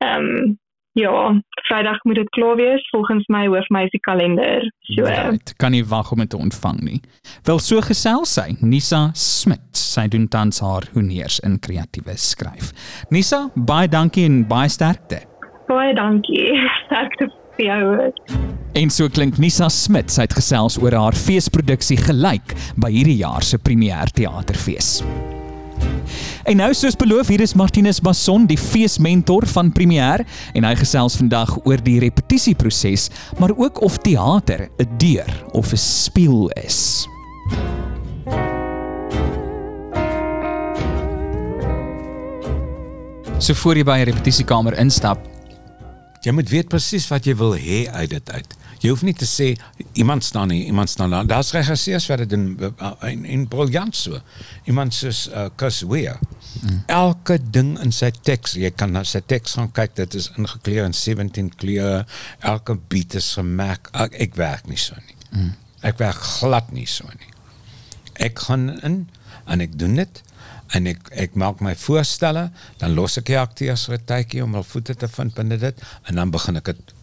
[0.05, 0.55] ehm um,
[0.95, 4.71] Ja, Vrydag moet dit klaar wees volgens my hoofmeisie kalender.
[4.79, 7.01] So right, kan nie wag om dit te ontvang nie.
[7.43, 9.65] Wel so gesels sy, Nisa Smit.
[9.75, 12.71] Sy doen tans haar honeurs in kreatiewe skryf.
[13.11, 15.25] Nisa, baie dankie en baie sterkte.
[15.67, 16.55] Baie dankie.
[16.85, 17.27] Sterkte
[17.57, 18.11] vir jou.
[18.79, 23.43] En so klink Nisa Smit, sy het gesels oor haar feesproduksie gelyk by hierdie jaar
[23.43, 25.01] se premier teaterfees.
[26.45, 31.17] En nou soos beloof, hier is Martinus Basson, die feesmentor van Premier en hy gesels
[31.17, 37.07] vandag oor die repetisieproses, maar ook of teater 'n deur of 'n spieël is.
[43.39, 45.35] So voor jy by 'n repetisiekamer instap,
[46.25, 48.53] Jy moet weet presies wat jy wil hê uit dit uit.
[48.83, 49.53] Jy hoef nie te sê
[49.93, 51.27] iemand staan hier, iemand staan daar.
[51.27, 52.73] Daar's regisseurs wat dit doen
[53.09, 54.19] in in briljant so.
[54.63, 56.19] Iemand soos uh, Chris Weir.
[56.61, 56.83] Mm.
[56.85, 60.85] Elke ding in sy teks, jy kan na sy teks gaan kyk, dit is ingekleur
[60.85, 62.05] in 17 kleure.
[62.39, 63.89] Elke beat is gemerk.
[63.93, 65.17] Ek, ek werk nie so nie.
[65.31, 65.51] Mm.
[65.85, 67.33] Ek werk glad nie so nie.
[68.25, 69.03] Ek gaan in
[69.45, 70.21] en ek doen dit
[70.73, 72.47] en ek ek maak my voorstelle,
[72.81, 75.81] dan los ek die akteurs vir 'n tydjie om hul voete te vind binne dit
[76.09, 76.93] en dan begin ek dit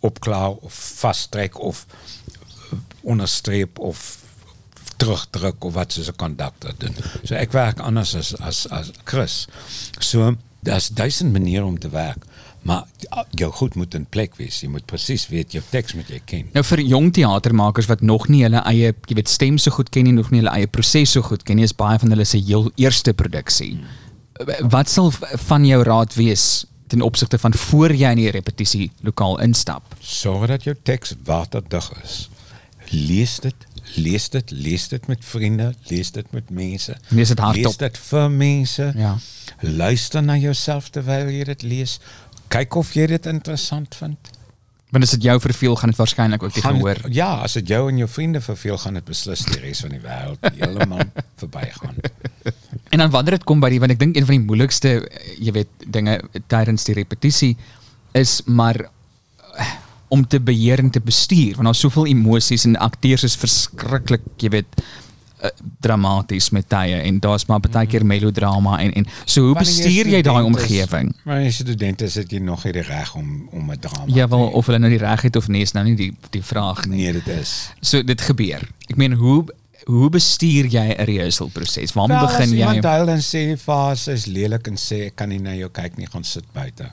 [0.00, 1.86] opklaar of vastrek of
[3.00, 4.18] onderstreep of
[4.96, 6.94] terugdruk of wat soos 'n konduktor doen.
[7.24, 9.46] So ek werk anders as as as Chris.
[9.98, 12.24] So daar's duisend maniere om te werk.
[12.62, 12.84] Maar
[13.30, 14.60] jou goed moet in plek wees.
[14.60, 16.48] Jy moet presies weet jou teks moet jy ken.
[16.52, 20.04] Nou vir jong teatermakers wat nog nie hulle eie, jy weet, stem so goed ken
[20.04, 22.38] nie, nog nie hulle eie proses so goed ken nie, is baie van hulle se
[22.38, 23.78] heel eerste produksie.
[24.60, 25.10] Wat sal
[25.48, 29.94] van jou raad wees ten opsigte van voor jy in die repetisie lokaal instap?
[30.02, 32.16] Sorg dat jou teks waterdig is.
[32.90, 36.96] Lees dit, lees dit, lees dit met vriende, lees dit met mense.
[37.08, 37.70] Lees dit hardop.
[37.70, 38.90] Lees dit vir mense.
[38.98, 39.14] Ja.
[39.60, 41.98] Luister na jouself terwyl jy dit lees.
[42.50, 44.34] Kyk of jy dit interessant vind.
[44.90, 46.98] Want as dit jou verveel, gaan dit waarskynlik ook die Gaan gehoor.
[47.02, 49.90] dit- Ja, as dit jou en jou vriende verveel, gaan dit beslis die res van
[49.94, 51.04] die wêreld heeltemal
[51.36, 51.94] verbygaan.
[52.90, 55.36] En dan wanneer dit kom by die want ek dink een van die moeilikste eh,
[55.38, 56.16] jy weet dinge
[56.50, 57.52] tydens die repetisie
[58.18, 59.70] is maar eh,
[60.10, 64.50] om te beheer en te bestuur want daar's soveel emosies en akteurs is verskriklik jy
[64.56, 64.84] weet uh,
[65.80, 70.06] dramaties met tye en daar's maar baie keer melodrama en en so hoe Wanneer bestuur
[70.12, 71.14] jy daai omgewing?
[71.26, 74.46] As student is dit jy nog nie die reg om om 'n drama Ja wel
[74.48, 77.02] of hulle nou die reg het of nie is nou nie die die vraag nie.
[77.02, 77.70] nee, dit is.
[77.80, 78.68] So dit gebeur.
[78.88, 79.44] Ek meen hoe
[79.84, 81.92] hoe bestuur jy 'n rehearsalproses?
[81.92, 82.56] Waarmee Wel, begin as jy?
[82.58, 85.96] iemand huil en sê fase is lelik en sê ek kan nie na jou kyk
[85.96, 86.90] nie, gaan sit buite.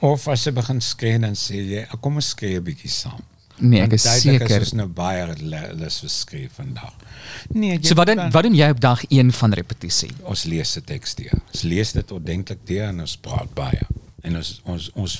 [0.00, 3.20] Of as jy begin skree dan sê jy kom ons skree 'n bietjie saam.
[3.58, 4.60] Nee, ek is seker.
[4.60, 6.92] Is nou baie lus vir skree vandag.
[7.54, 10.10] Nee, jy So wat doen wat doen jy op dag 1 van repetisie?
[10.24, 11.38] ons lees die teks deur.
[11.54, 13.86] Ons lees dit ordentlik deur en ons praat baie.
[14.26, 15.16] En ons ons ons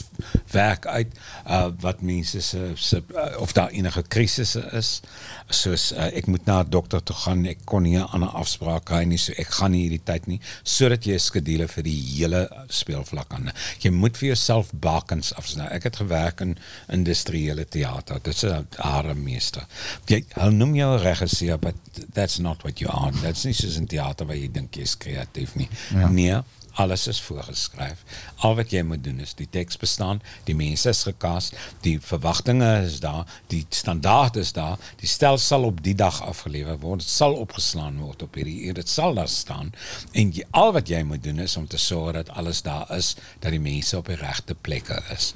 [0.52, 1.12] werk uit
[1.46, 5.00] uh wat mense se se uh, of daar enige krisisse is.
[5.48, 8.84] Soos uh, ek moet na 'n dokter toe gaan, ek kon nie 'n ander afspraak
[8.84, 12.00] kry nie, so ek gaan nie hierdie tyd nie sodat jy 'n skedule vir die
[12.16, 13.52] hele speelvlak aan.
[13.82, 15.66] Jy moet vir jouself bakens afsny.
[15.70, 16.56] Ek het gewerk in
[16.92, 18.20] industriële teater.
[18.22, 19.66] Dit is 'n harde meester.
[20.06, 21.74] Jy hulle noem jou 'n regisseur, but
[22.12, 23.12] that's not what you are.
[23.22, 25.68] That's nie soos in teater waar jy dink jy is kreatief nie.
[25.94, 26.08] Ja.
[26.08, 26.42] Nee,
[26.76, 28.02] alles is voorgeskryf.
[28.44, 31.50] Al wat jy moet doen is die teks bestaan, die mense is gekas,
[31.84, 36.78] die verwagtinge is daar, die standaard is daar, die stel sal op die dag afgelewer
[36.82, 39.72] word, dit sal opgeslaan word op hierdie uur, dit sal daar staan
[40.12, 43.54] en al wat jy moet doen is om te sorg dat alles daar is, dat
[43.54, 45.32] die mense op die regte plekke is.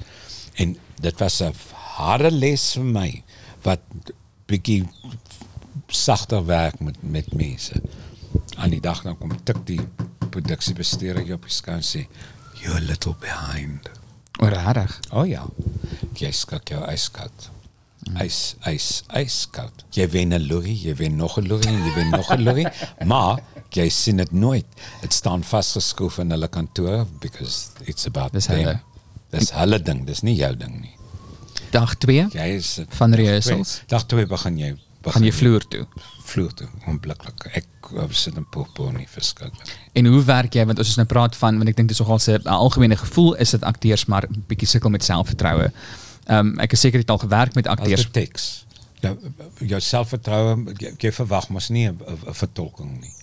[0.61, 1.53] En dit was 'n
[1.97, 3.23] harde les vir my
[3.63, 3.81] wat
[4.45, 4.85] bietjie
[5.87, 7.81] sagter werk met met mense.
[8.55, 9.81] Aan die dag dan kom tik die
[10.31, 12.05] produksiebestuurder jou op sê
[12.61, 13.89] you're a little behind.
[14.41, 14.47] O
[15.19, 15.45] oh ja.
[16.17, 17.49] Jy skak jou yskoud.
[18.23, 19.83] Ys, ys, yskoud.
[19.93, 22.65] Jy wen 'n lorry, jy wen nog 'n lorry, jy wen nog 'n lorry,
[23.11, 23.41] maar
[23.71, 24.65] jy sien dit nooit.
[25.01, 28.57] Dit staan vasgeskroef in hulle kantoor because it's about Dis them.
[28.57, 28.79] hulle.
[29.31, 30.95] Dis hulle ding, dis nie jou ding nie.
[31.71, 33.81] Dag 2 Jy is Van rehearsals?
[33.87, 35.87] Dag 2 begin jy gaan jy vloer toe.
[36.23, 37.45] vloer toe onmiddellik.
[37.53, 39.77] Ek uh, sit in Popo verskriklik.
[39.93, 42.19] En hoe werk jy want ons is nou praat van want ek dink dis nogal
[42.19, 45.71] 'n algemene gevoel is dat akteurs maar bietjie sukkel met selfvertroue.
[46.27, 48.01] Ehm um, ek is seker jy het al gewerk met akteurs.
[48.05, 48.65] die teks.
[49.01, 49.17] Nou
[49.59, 53.13] jou selfvertroue jy, jy verwag mos nie 'n 'n- 'n vertolking nie.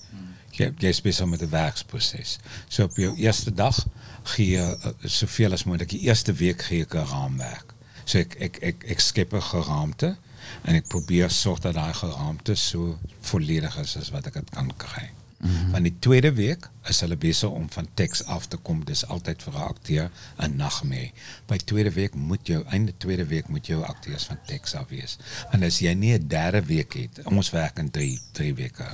[0.59, 2.39] Jy jy is besig met 'n werksproses.
[2.69, 3.87] So op jou eerste dag
[4.25, 5.89] gee jy uh, soveel as moontlik.
[5.89, 7.75] Die eerste week gee ek 'n raamwerk.
[8.05, 10.17] So ek ek ek ek skep 'n geraamte
[10.63, 14.73] en ek probeer sorg dat daai geraamte so volledig is as wat ek dit kan
[14.77, 15.11] kry.
[15.39, 15.71] Mm -hmm.
[15.71, 18.85] Van die tweede week is hulle besig om van teks af te kom.
[18.85, 21.13] Dis altyd vir 'n akteur 'n nagmerrie.
[21.47, 25.19] By tweede week moet jou einde tweede week moet jou akteurs van teks af wees.
[25.51, 28.87] En as jy nie 'n derde week het, ons werk in 3 3 weke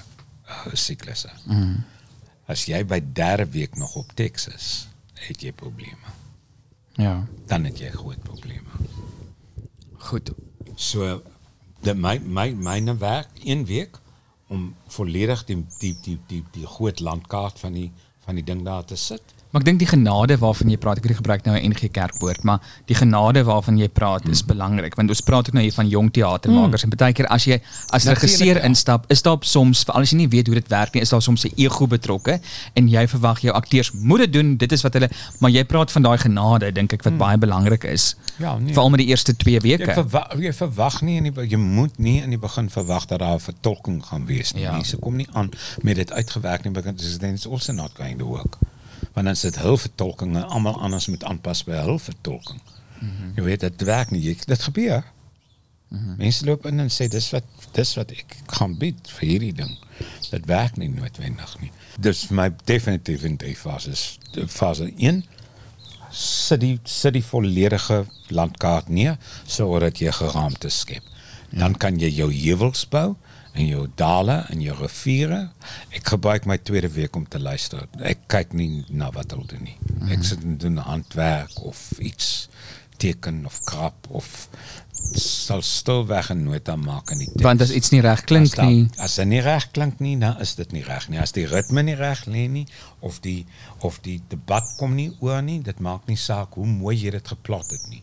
[0.49, 1.31] uh, siklusse.
[1.47, 1.85] Mm -hmm.
[2.47, 6.12] As jy by derde week nog op teks is, het jy probleme.
[6.93, 7.27] Ja.
[7.47, 8.71] Dan het jy groot probleme.
[9.97, 10.31] Goed.
[10.75, 11.23] So
[11.85, 13.99] dit my my myne werk een week
[14.49, 17.90] om volledig die die die die die groot landkaart van die
[18.25, 19.34] van die ding daar te sit.
[19.55, 21.87] Maar ek dink die genade waarvan jy praat, ek het nie gebruik nou 'n NG
[21.95, 22.59] Kerkwoord, maar
[22.90, 26.11] die genade waarvan jy praat is belangrik want ons praat ook nou hier van jong
[26.11, 27.61] teatermakers en baie keer as jy
[27.93, 31.03] as regisseur instap, is daar soms veral as jy nie weet hoe dit werk nie,
[31.03, 32.40] is daar soms 'n ego betrokke
[32.75, 35.93] en jy verwag jou akteurs moet dit doen, dit is wat hulle maar jy praat
[35.93, 38.17] van daai genade dink ek wat baie belangrik is.
[38.38, 38.73] Ja, nee.
[38.75, 39.93] Veral met die eerste 2 Jy weke.
[39.95, 43.21] verwag jy verwag nie in die be- jy moet nie in die begin verwag dat
[43.21, 44.62] daar 'n vertolking gaan wees nie.
[44.62, 44.71] Ja.
[44.71, 44.75] Ja.
[44.77, 45.51] Mense kom nie aan
[45.83, 48.59] met dit uitgewerk nie because then it's also not going to work.
[49.14, 52.61] Want dan is dit hul vertolking en almal anders moet aanpas by hul vertolking.
[52.98, 53.33] Mm -hmm.
[53.37, 54.22] Jy weet dit werk nie.
[54.22, 55.05] Jy, dit gebeur.
[55.88, 56.16] Mm -hmm.
[56.16, 59.79] Mense loop in en sê dis wat dis wat ek gaan bied vir hierdie ding.
[60.31, 61.70] Dit werk nie noodwendig nie.
[61.98, 65.24] Dis my definitief in die fase is fase 1
[66.14, 71.03] sit die sit die volledige landkaart neer sodat jy geraamte skep.
[71.50, 73.14] Dan kan jy jou heuwels bou
[73.55, 75.40] en jou dale en jou riviere.
[75.95, 77.87] Ek gebruik my tweede week om te luister.
[78.03, 79.77] Ek kyk nie na wat hulle doen nie.
[80.14, 82.49] Ek sit en doen handwerk of iets
[82.99, 84.49] teken of krap of
[85.14, 87.43] sal stilweg 'n nota maak in die teks.
[87.43, 90.19] Want as iets nie reg klink As daar- nie, As dit nie reg klink nie,
[90.19, 91.19] dan is dit nie reg nie.
[91.21, 92.67] As die ritme nie reg lê nie
[93.01, 93.47] of die
[93.81, 97.29] of die debat kom nie oor nie, dit maak nie saak hoe mooi jy dit
[97.29, 98.03] geplot het nie.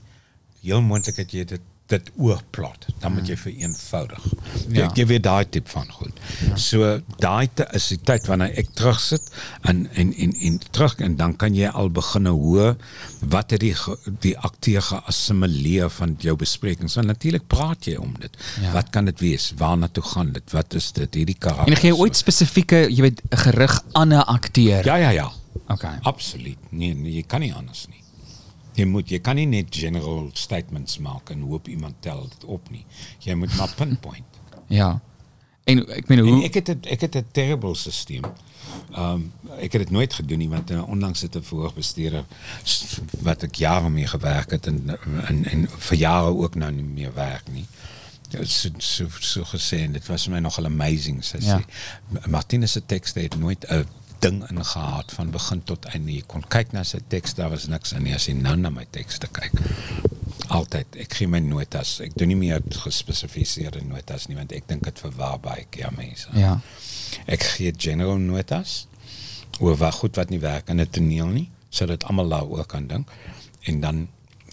[0.61, 2.87] Heel moontlik het jy dit dit oorplot.
[3.03, 4.25] Dan moet jy vereenvoudig.
[4.71, 4.85] Ja.
[4.85, 6.19] Jy, jy weet daai tip van goed.
[6.47, 6.57] Ja.
[6.61, 6.91] So
[7.23, 9.29] daai is die tyd wanneer ek terugsit
[9.69, 12.75] en en en en terug en dan kan jy al begin hoor
[13.33, 13.75] wat het die
[14.25, 16.97] die akteur geassimileer van jou besprekings.
[16.99, 18.37] Want natuurlik praat jy om dit.
[18.61, 18.73] Ja.
[18.75, 19.51] Wat kan dit wees?
[19.57, 20.51] Waarna toe gaan dit?
[20.51, 21.21] Wat is dit?
[21.21, 21.71] Hierdie karakter.
[21.71, 24.85] en gee jy ooit spesifieke, jy weet, gerig aan 'n akteur.
[24.85, 25.31] Ja, ja, ja.
[25.67, 25.97] Okay.
[26.01, 26.57] Absoluut.
[26.69, 28.00] Nee, nee, jy kan nie anders nie.
[28.73, 32.69] Jy moet jy kan nie net general statements maak en hoop iemand tel dit op
[32.71, 32.85] nie.
[33.19, 34.23] Jy moet maar pinpoint.
[34.71, 35.01] Ja.
[35.63, 38.23] En ek meen En hoe ek het het, ek het 'n terrible stelsel.
[38.95, 42.25] Ehm um, ek het dit nooit gedoen nie want uh, onlangs het 'n voorbestuurder
[42.63, 46.83] s- wat ek jare mee gewerk het en en, en vir jare ook nou nie
[46.83, 47.65] meer werk nie.
[48.29, 51.59] Ja, so so so gesê en dit was vir my nogal amazing sy Ja.
[51.59, 51.63] sê.
[52.29, 53.85] Martinus se tekste het nooit 'n
[54.21, 56.13] ding ingehad van begin tot einde.
[56.13, 58.71] Jy kon kyk na sy teks, daar was niks in nie as jy nou na
[58.73, 59.57] my tekste kyk.
[60.51, 60.97] Altyd.
[61.01, 61.97] Ek gee my notas.
[62.03, 66.29] Ek doen nie meer gespesifiseerde notas nie want ek dink dit verwar baie keer mense.
[66.37, 66.57] Ja.
[67.25, 68.85] Ek gee general notas
[69.59, 73.09] oor wat goed wat nie werk in 'n toneel nie, sodat almal daaroor kan dink.
[73.63, 74.07] En dan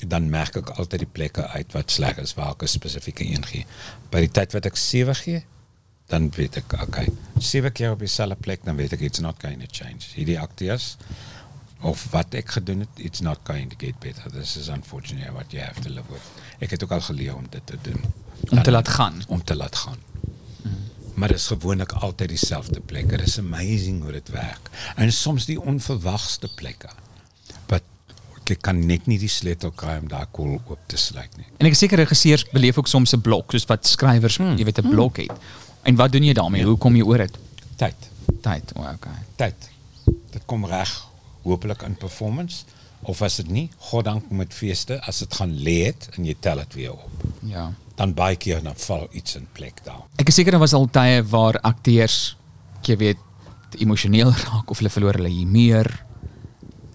[0.06, 3.44] dan merk ek altyd die plekke uit wat sleg is waar ek 'n spesifieke een
[3.44, 3.66] gee.
[4.10, 5.44] By die tyd wat ek 7 gee,
[6.08, 9.60] dan weet ek okay, 7 keer op dieselfde plek, dan weet ek it's not going
[9.60, 10.08] to change.
[10.14, 10.96] Hierdie akteurs
[11.80, 14.30] of wat ek gedoen het, it's not going to get better.
[14.32, 16.24] This is unfortunately what you have to live with.
[16.64, 18.00] Ek het ook al geleer om dit te doen.
[18.50, 19.20] Om te laat gaan.
[19.28, 20.00] Om te laat gaan.
[21.14, 23.16] Maar dit is gewoonlik altyd dieselfde plekke.
[23.16, 24.70] Dit is amazing hoe dit werk.
[24.96, 26.88] En soms die onverwagste plekke.
[27.66, 27.82] Wat
[28.48, 31.46] ek kan net nie die sleutel kry om daai koel oop te sluit nie.
[31.58, 34.56] En ek is seker regisseurs beleef ook soms 'n blok, soos wat skrywers, Hmm.
[34.56, 35.32] jy weet 'n blok het.
[35.88, 36.66] En wat doen jy daarmee?
[36.68, 37.36] Hoe kom jy oor dit?
[37.80, 38.08] Tyd.
[38.44, 38.72] Tyd.
[38.76, 39.22] O, okay.
[39.40, 39.68] Tyd.
[40.34, 40.90] Dit kom reg
[41.46, 42.66] hopelik in performance
[43.08, 46.34] of as dit nie, God dank met feeste as dit gaan lê het en jy
[46.44, 47.24] tel dit weer op.
[47.46, 47.70] Ja.
[47.96, 50.02] Dan baie keer dan val iets in plek daar.
[50.20, 52.36] Ek is seker daar was al tye waar akteurs
[52.84, 55.88] jy weet emosioneel raak of hulle verloor hulle humeur.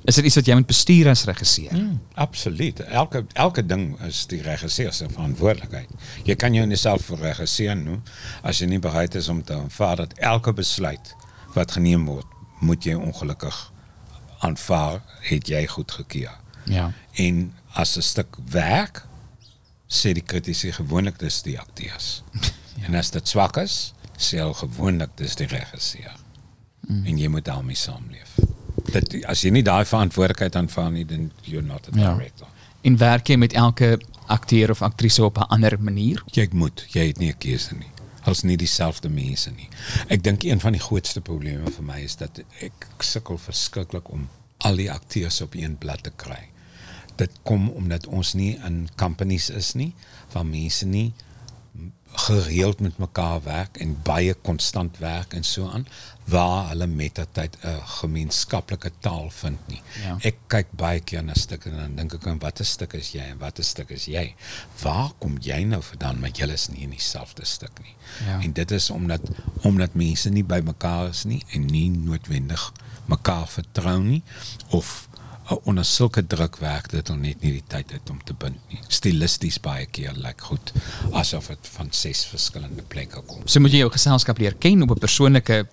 [0.03, 1.71] Is dit iets wat jy moet bestuur as regisseur?
[1.71, 2.79] Mm, absoluut.
[2.79, 5.89] Elke elke ding is die regisseur se verantwoordelikheid.
[6.27, 8.01] Jy kan nie self vir regisseur noem
[8.43, 11.15] as jy nie bereid is om te aanvaar dat elke besluit
[11.55, 12.27] wat geneem word,
[12.59, 13.55] moet jy ongelukkig
[14.43, 16.35] aanvaar het jy goed gekeer.
[16.67, 16.91] Ja.
[17.15, 19.05] En as 'n stuk werk
[19.87, 22.23] sê die kritici gewoonlik dis die akteurs.
[22.79, 22.87] ja.
[22.87, 26.15] En as dit swak is, sê hulle gewoonlik dis die regisseur.
[26.87, 27.05] Mm.
[27.05, 28.35] En jy moet daarmee saamleef.
[28.93, 32.13] Dit as jy nie daai verantwoordelikheid aanvaar nie, dan you're not a Ja.
[32.13, 32.47] director.
[32.83, 36.23] En werk jy met elke akteur of aktrise op 'n ander manier?
[36.31, 37.87] Jy moet, jy het nie 'n keuse nie.
[38.25, 39.67] Is nie dieselfde mense nie.
[40.07, 44.29] Ek dink een van die grootste probleme vir my is dat ek sukkel verskriklik om
[44.59, 46.49] al die akteurs op een blad te kry.
[47.15, 49.93] Dit kom omdat ons nie in companies is nie
[50.31, 51.13] waar mense nie
[52.13, 55.87] gereeld met mekaar werk en baie konstant werk en so aan
[56.29, 59.81] waar hulle met die tyd 'n gemeenskaplike taal vind nie.
[60.03, 60.17] Ja.
[60.21, 63.21] Ek kyk baie keer na stukke en dan dink ek aan watter stuk is jy
[63.21, 64.35] en watter stuk is jy?
[64.81, 66.19] Waar kom jy nou vandaan?
[66.19, 67.95] Maar julle is nie in dieselfde stuk nie.
[68.25, 68.39] Ja.
[68.41, 69.21] En dit is omdat
[69.61, 72.71] omdat mense nie by mekaar is nie en nie noodwendig
[73.05, 74.23] mekaar vertrou nie
[74.69, 75.09] of
[75.63, 78.79] onder sulke druk werk dit om net nie die tyd het om te bind nie.
[78.87, 80.73] Stilisties baie keer lyk like goed
[81.11, 83.41] asof dit van ses verskillende plekke kom.
[83.45, 85.65] So moet jy jou geselskap leer ken op 'n persoonlike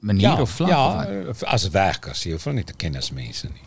[0.00, 0.68] manier of vlak.
[0.68, 1.48] Ja, of wat?
[1.48, 3.66] as werkers, jy hoef nie te ken as mense nie.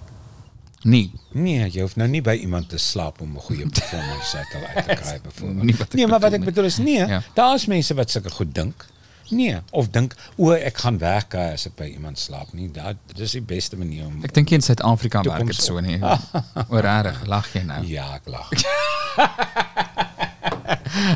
[0.83, 1.11] nee.
[1.31, 4.95] Nee, jy hoef nou nie by iemand te slaap om 'n goeie performance uit te
[4.95, 5.93] kry byvoorbeeld.
[5.93, 7.23] Nee, maar wat ek bedoel is nee, ja.
[7.33, 8.85] daar is mense wat sulke goed dink.
[9.31, 12.67] Nee, of dink o, ek gaan werk kry as ek by iemand slaap nie.
[12.71, 15.99] Dat dis die beste manier om Ek dink in Suid-Afrika werk dit so nie.
[16.71, 17.81] Oor regtig, lag jy nou?
[17.87, 18.51] Ja, ek lag.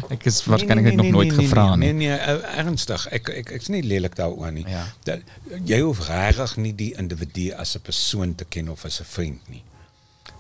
[0.10, 2.08] Ek is waarskynlik nog nooit gevra nee, nie.
[2.08, 3.06] Nee, nee, uh, ernstig.
[3.16, 4.66] Ek ek ek's nie lelik daaroor nie.
[4.70, 4.86] Ja.
[5.08, 5.26] Dat
[5.68, 9.50] jy hoef regtig nie die individu as 'n persoon te ken of as 'n vriend
[9.50, 9.64] nie.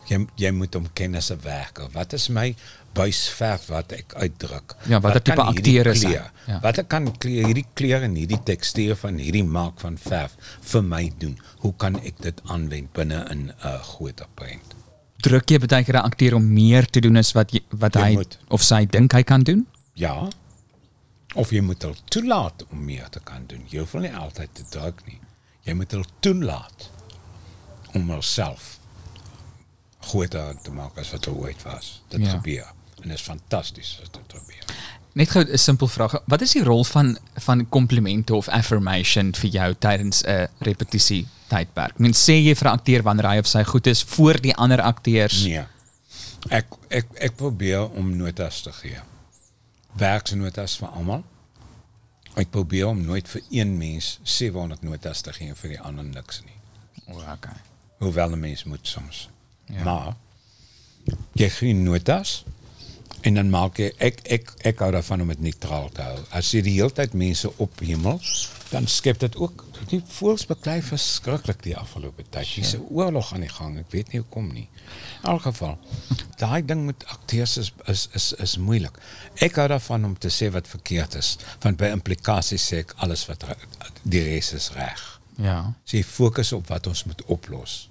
[0.07, 1.89] Jy jy moet hom ken as 'n werker.
[1.91, 2.55] Wat is my
[2.95, 4.75] buisverf wat ek uitdruk?
[4.89, 6.13] Ja, watter Wat tipe akteur is hy?
[6.15, 6.59] Ja.
[6.63, 10.37] Wat kan kleur hierdie kleur en hierdie tekstuur van hierdie maak van verf
[10.71, 11.35] vir my doen?
[11.63, 14.75] Hoe kan ek dit aanwend binne in 'n groter prent?
[15.25, 18.01] Druk jy baie keer 'n akteur om meer te doen as wat jy, wat Jy
[18.01, 18.37] hy moet.
[18.49, 19.65] of sy dink hy kan doen?
[19.93, 20.29] Ja.
[21.35, 23.65] Of jy moet hulle toelaat om meer te kan doen.
[23.69, 25.19] Jy hoef hulle nie altyd te druk nie.
[25.63, 26.89] Jy moet hulle toelaat
[27.93, 28.79] om hulself
[30.05, 32.01] groter te maak as wat hulle ooit was.
[32.13, 32.35] Dit ja.
[32.37, 32.74] gebeur.
[33.05, 34.75] En is fantasties as dit gebeur.
[35.15, 36.21] Net gou 'n simpel vraag.
[36.25, 41.99] Wat is die rol van van komplimente of affirmation vir jou tydens 'n repetisie tydperk?
[41.99, 44.81] Mens sê jy vir 'n akteur wanneer hy of sy goed is voor die ander
[44.81, 45.43] akteurs.
[45.43, 45.63] Nee.
[46.49, 48.99] Ek ek ek probeer om notas te gee.
[49.93, 51.23] Werksnotas vir almal.
[52.35, 56.03] Ek probeer om nooit vir een mens 700 notas te gee en vir die ander
[56.03, 56.59] niks nie.
[57.07, 57.59] O, okay.
[57.97, 59.29] Hoewel 'n mens moet soms.
[59.65, 59.75] Ja.
[59.75, 59.83] Ja.
[59.83, 60.13] Maar
[61.33, 62.43] jy gee notas
[63.25, 66.19] en dan maak jy ek ek ek hou daarvan om dit neutraal te hou.
[66.37, 68.19] As jy die hele tyd mense ophemel,
[68.71, 72.45] dan skep dit ook die voels beklei verskriklik die afgelope tyd.
[72.47, 73.79] Hier's 'n oorlog aan die gang.
[73.79, 74.67] Ek weet nie hoekom nie.
[75.23, 75.77] In elk geval,
[76.37, 78.97] daai ding met akteurs is is is is moeilik.
[79.41, 83.25] Ek hou daarvan om te sê wat verkeerd is, want by implikasies sê ek alles
[83.27, 83.57] wat re-
[84.03, 85.19] die res is reg.
[85.37, 85.73] Ja.
[85.85, 87.89] So jy fokus op wat ons moet oplos.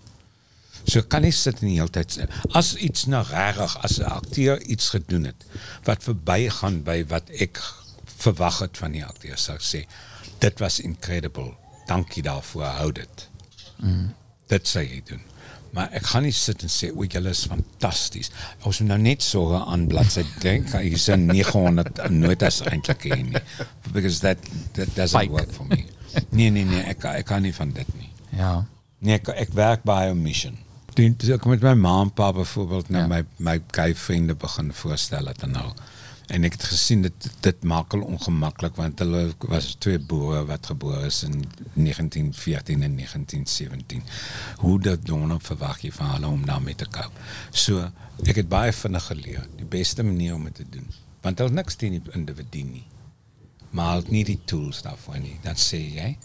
[0.85, 4.11] So kan nie sit in die hele tyd sê, as iets nou regtig as 'n
[4.11, 5.45] akteur iets gedoen het
[5.85, 7.61] wat verbygaan by wat ek
[8.19, 9.87] verwag het van die akteur sou ek sê
[10.41, 11.55] dit was incredible.
[11.87, 12.65] Dankie daarvoor.
[12.65, 13.29] Hou dit.
[13.77, 14.13] Mm.
[14.49, 15.23] Dit sê jy doen.
[15.75, 18.31] Maar ek gaan nie sit en sê o, julle is fantasties.
[18.63, 23.43] Ons moet nou net so aan bladsy dink, hier's 'n 900 notas eintlik hier nie.
[23.93, 24.39] Because that
[24.75, 25.85] that doesn't work for me.
[26.31, 28.11] Nee nee nee, ek ek kan nie van dit nie.
[28.39, 28.67] Ja.
[29.01, 30.59] Nee, ek, ek werk by 'n mission.
[30.95, 33.09] Toe toe ek met my ma en pa byvoorbeeld nou Ja.
[33.11, 35.73] my my gay vriende begin voorstel het en nou.
[36.27, 40.67] En ek het gesien dit dit maak hulle ongemaklik want hulle was twee boere wat
[40.67, 44.03] gebore is in 1914 en 1917.
[44.57, 47.13] Hoe dat dan verwag jy van hulle om daarmee te koop?
[47.51, 47.91] So,
[48.25, 50.87] ek het baie vinnig geleer die beste manier om dit te doen.
[51.23, 52.87] Want hulle niks teen die individu nie.
[53.71, 55.39] Maar hulle het nie die tools daarvoor nie.
[55.43, 56.17] Dan sê jy,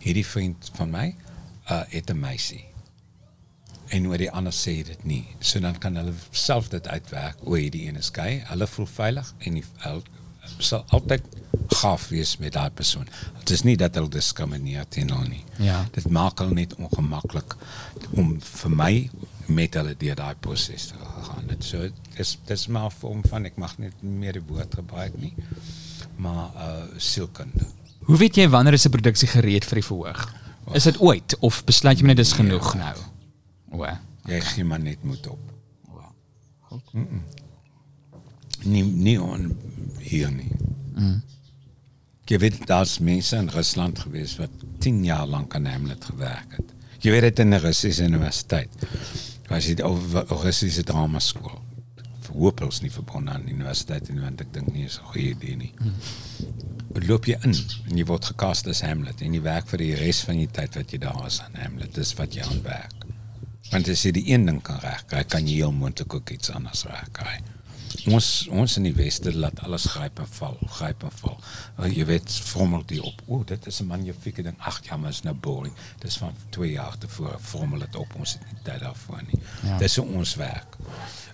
[0.00, 1.14] hierdie vriend van my
[1.70, 2.67] uh het 'n meisie
[3.88, 5.24] en oor die ander sê dit nie.
[5.40, 7.36] So dan kan hulle self dit uitwerk.
[7.44, 8.42] O, hierdie is gay.
[8.50, 10.02] Hulle voel veilig en die hulle
[10.64, 11.24] sal altyd
[11.68, 13.08] gaaf wees met daai persoon.
[13.38, 15.44] Dit is nie dat hulle diskrimineer teen hulle nie.
[15.62, 15.82] Ja.
[15.94, 17.56] Dit maak hulle net ongemaklik
[18.16, 18.92] om vir my
[19.48, 21.46] met hulle deur daai proses te gaan.
[21.50, 25.18] Dit so dis dis maar 'n vorm van ek mag net meer die woord gebruik
[25.18, 25.34] nie.
[26.16, 27.66] Maar uh sielkunde.
[28.08, 30.34] Hoe weet jy wanneer is 'n produksie gereed vir die verhoog?
[30.72, 32.96] Is dit ooit of besluit jy net dis genoeg nou?
[33.70, 33.84] O.
[34.28, 35.40] Jy gee maar net moed op.
[36.92, 37.22] Mm-mm.
[38.68, 39.52] Nie nie on
[40.02, 40.50] hier nie.
[40.94, 41.20] Mm.
[42.28, 44.52] Jy weet daar's mense in Rusland gewees wat
[44.84, 46.74] 10 jaar lank aan Hamlet gewerk het.
[47.00, 48.68] Jy weet dit in 'n Russiese universiteit.
[49.48, 51.62] Was dit over Russiese drama skool.
[52.32, 55.56] Hoopels nie verbonden aan die universiteit nie, want ek dink nie is 'n goeie idee
[55.56, 55.72] nie.
[55.80, 57.06] Mm.
[57.06, 57.54] Loop jy in
[57.88, 60.74] en jy word gecast as Hamlet en jy werk vir die res van die tyd
[60.74, 61.94] wat jy daar is aan Hamlet.
[61.94, 63.07] Dis wat jy aan werk.
[63.70, 66.84] Want as jy die een ding kan regkry, kan jy heel moontlik ook iets anders
[66.88, 67.38] regkry.
[68.12, 71.36] Ons ons in die weste laat alles gryp en val, gryp en val.
[71.78, 73.22] Uh, jy weet, vormel die op.
[73.26, 74.56] O, dit is 'n magnifieke ding.
[74.58, 75.74] Ag, jammer, is nou boring.
[76.00, 78.14] Dis van 2 jaar tevore vormel dit op.
[78.18, 79.40] Ons het nie tyd daarvoor nie.
[79.62, 79.78] Ja.
[79.78, 80.76] Dis hoe ons werk.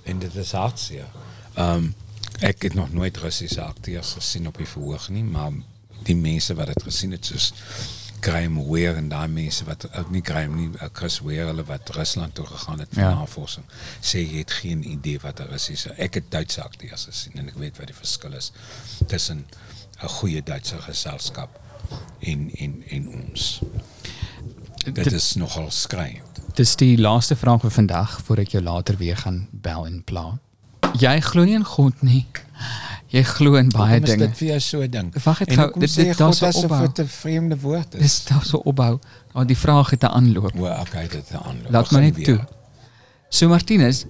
[0.03, 1.09] En dit is hartseer.
[1.55, 1.95] Ehm um,
[2.41, 5.53] ek het nog nooit Russiese akteurs gesien op die verhoog nie, maar
[6.03, 7.53] die mense wat dit gesien het soos
[8.25, 11.91] Graham Weir en daai mense wat ook nie Graham nie, uh, Chris Weir hulle wat
[11.97, 13.15] Rusland toe gegaan het vir Ja.
[13.19, 13.65] navorsing,
[14.01, 15.93] sê jy het geen idee wat 'n Russiese.
[15.99, 18.53] Ek het Duitse akteurs gesien en ek weet wat die verskil is
[19.07, 19.45] tussen
[20.03, 21.61] 'n goeie Duitse geselskap
[22.21, 23.61] en en en ons.
[24.93, 26.41] Dit is nogal skreiend.
[26.55, 30.39] Dis die laaste vraag vir vandag voor ek jou later weer gaan bel en pla.
[30.99, 32.27] Jy glo nie in God nie.
[33.15, 34.27] Jy glo in baie is dinge.
[34.27, 35.13] dit vir jou so 'n ding?
[35.25, 36.81] Wag net gou, dit- dit- daar's 'n opbou.
[36.87, 38.01] dit 'n vreemde woord is?
[38.01, 38.99] Dis daar so opbou.
[39.33, 40.53] Maar die vraag het 'n aanloop.
[40.59, 41.57] O, okay, dit is aan.
[41.71, 42.41] Laat my net toe.
[43.29, 44.05] So Martinus,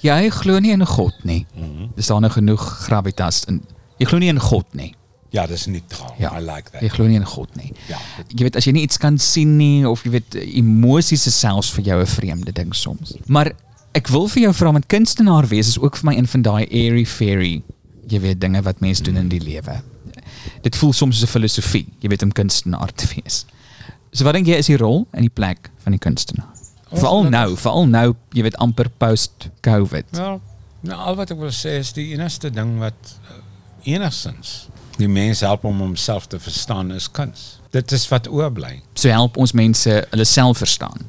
[0.00, 1.46] jy glo nie in 'n God nie.
[1.54, 1.86] Mhm.
[1.94, 3.62] Dis daar nou genoeg gravitas in.
[3.98, 4.94] Jy glo nie in God nie.
[5.30, 6.14] Ja, dis neutraal.
[6.18, 6.36] Ja.
[6.38, 6.80] I like that.
[6.82, 7.72] Jy glo nie in God nie.
[7.88, 11.26] Ja, dit, Jy weet as jy nie iets kan sien nie of jy weet emosies
[11.26, 13.14] is selfs vir jou 'n vreemde ding soms.
[13.26, 13.52] Maar
[13.94, 16.66] ek wil vir jou vra met kunstenaar wees is ook vir my een van daai
[16.70, 17.62] airy fairy
[18.12, 19.80] jy weet dinge wat mense doen in die lewe.
[20.62, 23.44] Dit voel soms soos 'n filosofie, jy weet om kunstenaar te wees.
[24.12, 26.50] So wat dink jy is die rol en die plek van die kunstenaar?
[26.92, 30.04] Veral nou, veral nou, jy weet amper post COVID.
[30.10, 30.40] wel,
[30.80, 33.40] nou al wat ek wil sê is die enigste ding wat uh,
[33.84, 37.58] enigstens die mens help om homself te verstaan is kuns.
[37.70, 38.82] Dit is wat oorbly.
[38.94, 41.06] So help ons mense hulle self verstaan.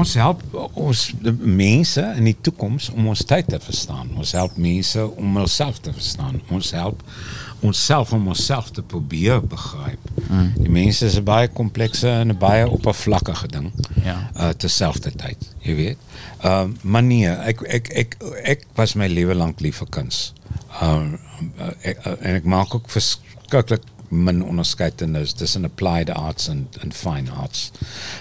[0.00, 0.42] Ons help
[0.78, 4.12] ons die mense in die toekoms om ons tyd te verstaan.
[4.16, 6.40] Ons help mense om hulself te verstaan.
[6.48, 7.02] Ons help
[7.62, 10.08] onsself om onsself te probeer begryp.
[10.28, 10.48] Mm.
[10.56, 13.72] Die mense is 'n baie komplekse en 'n baie oppervlakkige ding.
[14.04, 14.30] Ja.
[14.36, 15.98] Uh terselfdertyd, jy weet.
[16.40, 20.32] Ehm uh, maar nee, ek ek ek ek was my lewe lank lief vir kuns.
[20.80, 21.14] Ehm
[21.58, 23.82] uh, uh, en ek maak ook verskriklik
[24.12, 27.70] min onderskeid dus tussen applied arts en en fine arts.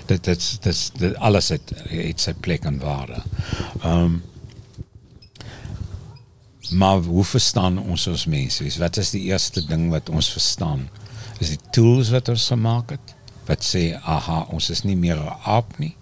[0.06, 3.24] Dit dis dit alles het het sy plek en waarde.
[3.84, 4.22] Ehm um,
[6.72, 8.64] maar hoe verstaan ons ons mense?
[8.64, 10.90] Wees, Wat is die eerste ding wat ons verstaan?
[11.40, 13.16] Is die tools wat ons gemaak het
[13.46, 15.96] wat sê aha, ons is nie meer 'n aap nie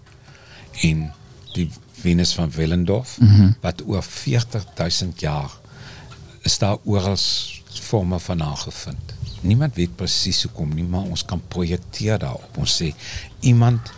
[0.81, 1.11] en
[1.53, 1.69] die
[2.01, 3.55] Venus van Willendorf mm -hmm.
[3.61, 5.51] wat oor 40000 jaar
[6.41, 7.17] is daar oral
[7.81, 9.13] forme van haar gevind.
[9.41, 12.57] Niemand weet presies hoekom nie, maar ons kan projekteer daarop.
[12.57, 12.93] Ons sê
[13.39, 13.91] iemand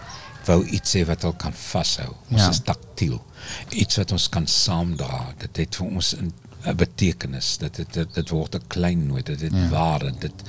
[0.45, 2.15] wou iets hê wat hulle kan vashou.
[2.29, 2.49] Ons Ja.
[2.49, 3.21] is taktiel.
[3.69, 5.33] Iets wat ons kan saamdra.
[5.37, 6.33] Dit het vir ons 'n
[6.65, 7.57] 'n betekenis.
[7.57, 9.25] Dit dit dit, dit word 'n klein noot.
[9.25, 9.69] Dit het ja.
[9.69, 10.13] waarde.
[10.19, 10.43] Dit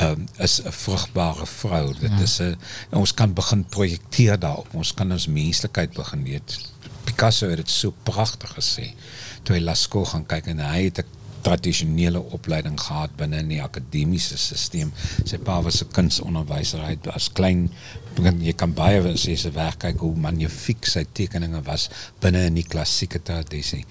[0.00, 1.94] um, is 'n vrugbare vrou.
[2.00, 2.20] Dit ja.
[2.20, 2.56] is 'n
[2.90, 4.74] ons kan begin projekteer daarop.
[4.74, 6.60] Ons kan ons menslikheid begin weet.
[7.04, 8.94] Picasso het dit so pragtig gesê
[9.42, 11.15] toe hy Lascaux gaan kyk en hy het 'n
[11.46, 14.92] tradisionele opleiding gehad binne in die akademiese stelsel.
[15.24, 16.82] Sy pa was 'n kunstonderwyser.
[16.82, 17.70] Hy het as klein
[18.16, 21.88] jy kan baie as jy se werk kyk hoe magnifiek sy tekeninge was
[22.20, 23.84] binne in die klassieke tradisie.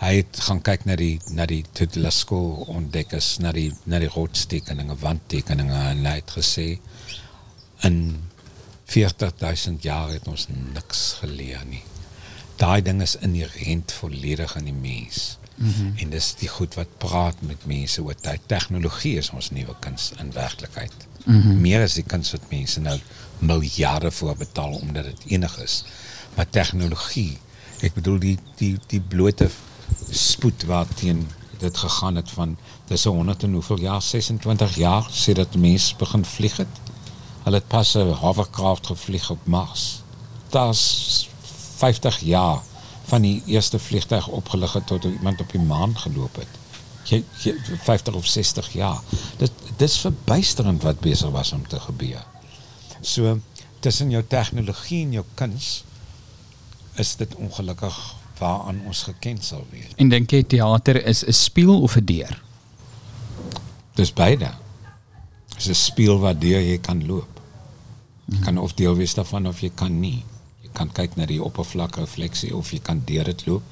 [0.00, 3.98] Hy het gaan kyk na die na die toe Lascaux ontdek is na die na
[3.98, 6.78] die rotstekeninge, wandtekeninge en hy het gesê
[7.82, 7.98] in
[8.86, 11.82] 40000 jaar het ons niks geleer nie.
[12.60, 15.38] Daai ding is inherënt volledig in die mens.
[15.54, 15.92] Mm -hmm.
[15.96, 18.40] En dis die goed wat praat met mense oor tyd.
[18.46, 20.92] Tegnologie is ons nuwe kuns in werklikheid.
[21.24, 21.60] Mm -hmm.
[21.60, 22.98] Meer as die kuns wat mense nou
[23.38, 25.84] miljarde voor betaal omdat dit enig is.
[26.34, 27.38] Maar tegnologie,
[27.80, 29.50] ek bedoel die die die blote
[30.10, 31.28] spoed waarteen
[31.58, 36.24] dit gegaan het van dis 'n 100 en hoeveel jaar 26 jaar sedert mense begin
[36.24, 36.74] vlieg het.
[37.42, 40.02] Hulle het pas 'n hovercraft gevlieg op Mars.
[40.48, 41.28] Daar's
[41.76, 42.62] 50 jaar
[43.04, 46.60] van die eerste vliegtuig opgelig het tot iemand op die maan geloop het.
[47.04, 49.02] Jy, jy 50 of 60 jaar.
[49.36, 52.24] Dit dis verbuisterend wat besig was om te gebeur.
[53.00, 53.38] So
[53.84, 55.84] tussen jou tegnologie en jou kuns
[56.96, 57.98] is dit ongelukkig
[58.38, 59.92] waaraan ons geken sal wees.
[60.00, 62.42] En dink jy teater is 'n spieël of 'n deur?
[63.94, 64.50] Dis beide.
[65.56, 67.40] Dis 'n spieël waardeur jy kan loop.
[68.24, 70.24] Jy kan of deel wees daarvan of jy kan nie.
[70.74, 73.62] Kan kyk na die oppervlak refleksie of jy kan deur dit loop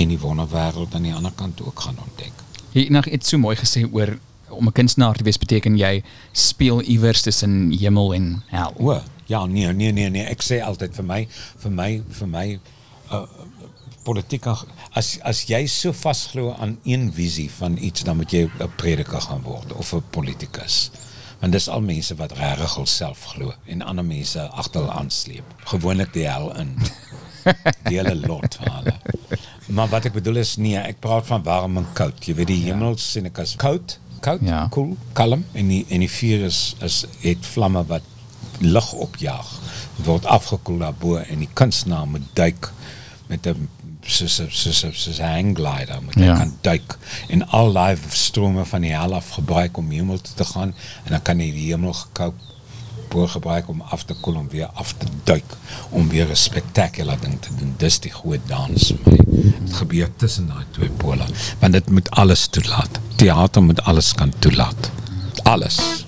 [0.00, 2.44] en die wonderwêreld aan die ander kant ook gaan ontdek.
[2.72, 4.18] Jy het nog iets so mooi gesê oor
[4.48, 8.72] om 'n kunstenaar te wees beteken jy speel iewers tussen hemel en hel.
[8.78, 10.24] O, ja, nee, nee, nee, nee.
[10.24, 11.28] Ek sê altyd vir my,
[11.58, 12.58] vir my, vir my
[13.10, 13.26] uh
[14.06, 18.70] politiek as as jy so vasglo aan een visie van iets dan moet jy 'n
[18.76, 20.90] prediker gaan word of 'n politikus.
[21.40, 25.44] Want dis al mense wat regtig hulself glo en ander mense agter hulle aansleep.
[25.64, 26.72] Gewoonlik die hel in.
[27.86, 28.94] Die hele lot van hulle.
[29.66, 32.24] Maar wat ek bedoel is nee, ek praat van warm en koud.
[32.24, 34.66] Jy weet die hemel sien ek as koud, koud, Ja.
[34.70, 38.02] koel, kalm en die en die vuur is is het vlamme wat
[38.60, 39.46] lig opjaag.
[40.06, 42.72] Word afgekoel daarbo en die kunstenaar moet duik
[43.28, 43.68] met 'n
[44.06, 46.36] soos 'n soos 'n soos 'n hang glider moet hy Ja.
[46.36, 46.98] kan duik
[47.28, 51.10] en al daai strome van die hel af gebruik om hemel toe te gaan en
[51.10, 52.34] dan kan hy die hemel gekoop
[53.16, 55.44] gebruik om af te koel om weer af te duik
[55.90, 57.74] om weer 'n spectacular ding te doen.
[57.78, 59.16] Dis die groot dans my.
[59.64, 61.24] Dit gebeur tussen daai twee pole
[61.60, 62.98] want dit moet alles toelaat.
[63.16, 64.90] Theater moet alles kan toelaat.
[65.42, 66.04] Alles.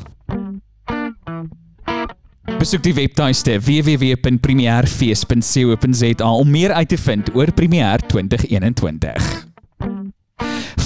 [2.57, 9.47] Besoek die webtuiste www.premierfees.co.za om meer uit te vind oor Premier 2021.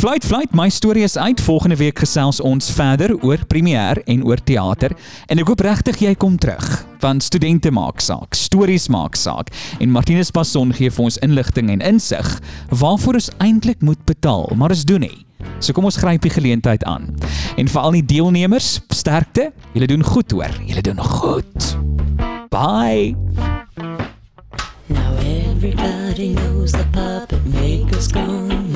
[0.03, 1.40] Fluit fluit, my storie is uit.
[1.40, 4.90] Volgende week gesels ons verder oor premier en oor teater
[5.30, 6.64] en ek hoop regtig jy kom terug.
[7.05, 11.84] Want studente maak saak, stories maak saak en Martinus Passon gee vir ons inligting en
[11.86, 12.32] insig
[12.74, 15.22] waarvoor ons eintlik moet betaal, maar ons doen nie.
[15.62, 17.12] So kom ons gryp die geleentheid aan.
[17.55, 19.53] En vir al die deelnemers, sterkte.
[19.70, 20.50] Julle doen goed hoor.
[20.66, 21.76] Julle doen goed.
[22.50, 23.14] Bye.
[24.90, 28.72] Now everybody knows the puppet maker's gone.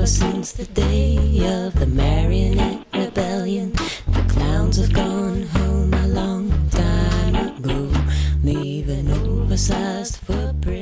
[0.00, 3.70] ever since the day of the marionette rebellion.
[4.06, 7.92] The clowns have gone home a long time ago,
[8.42, 10.79] leaving oversized footprints.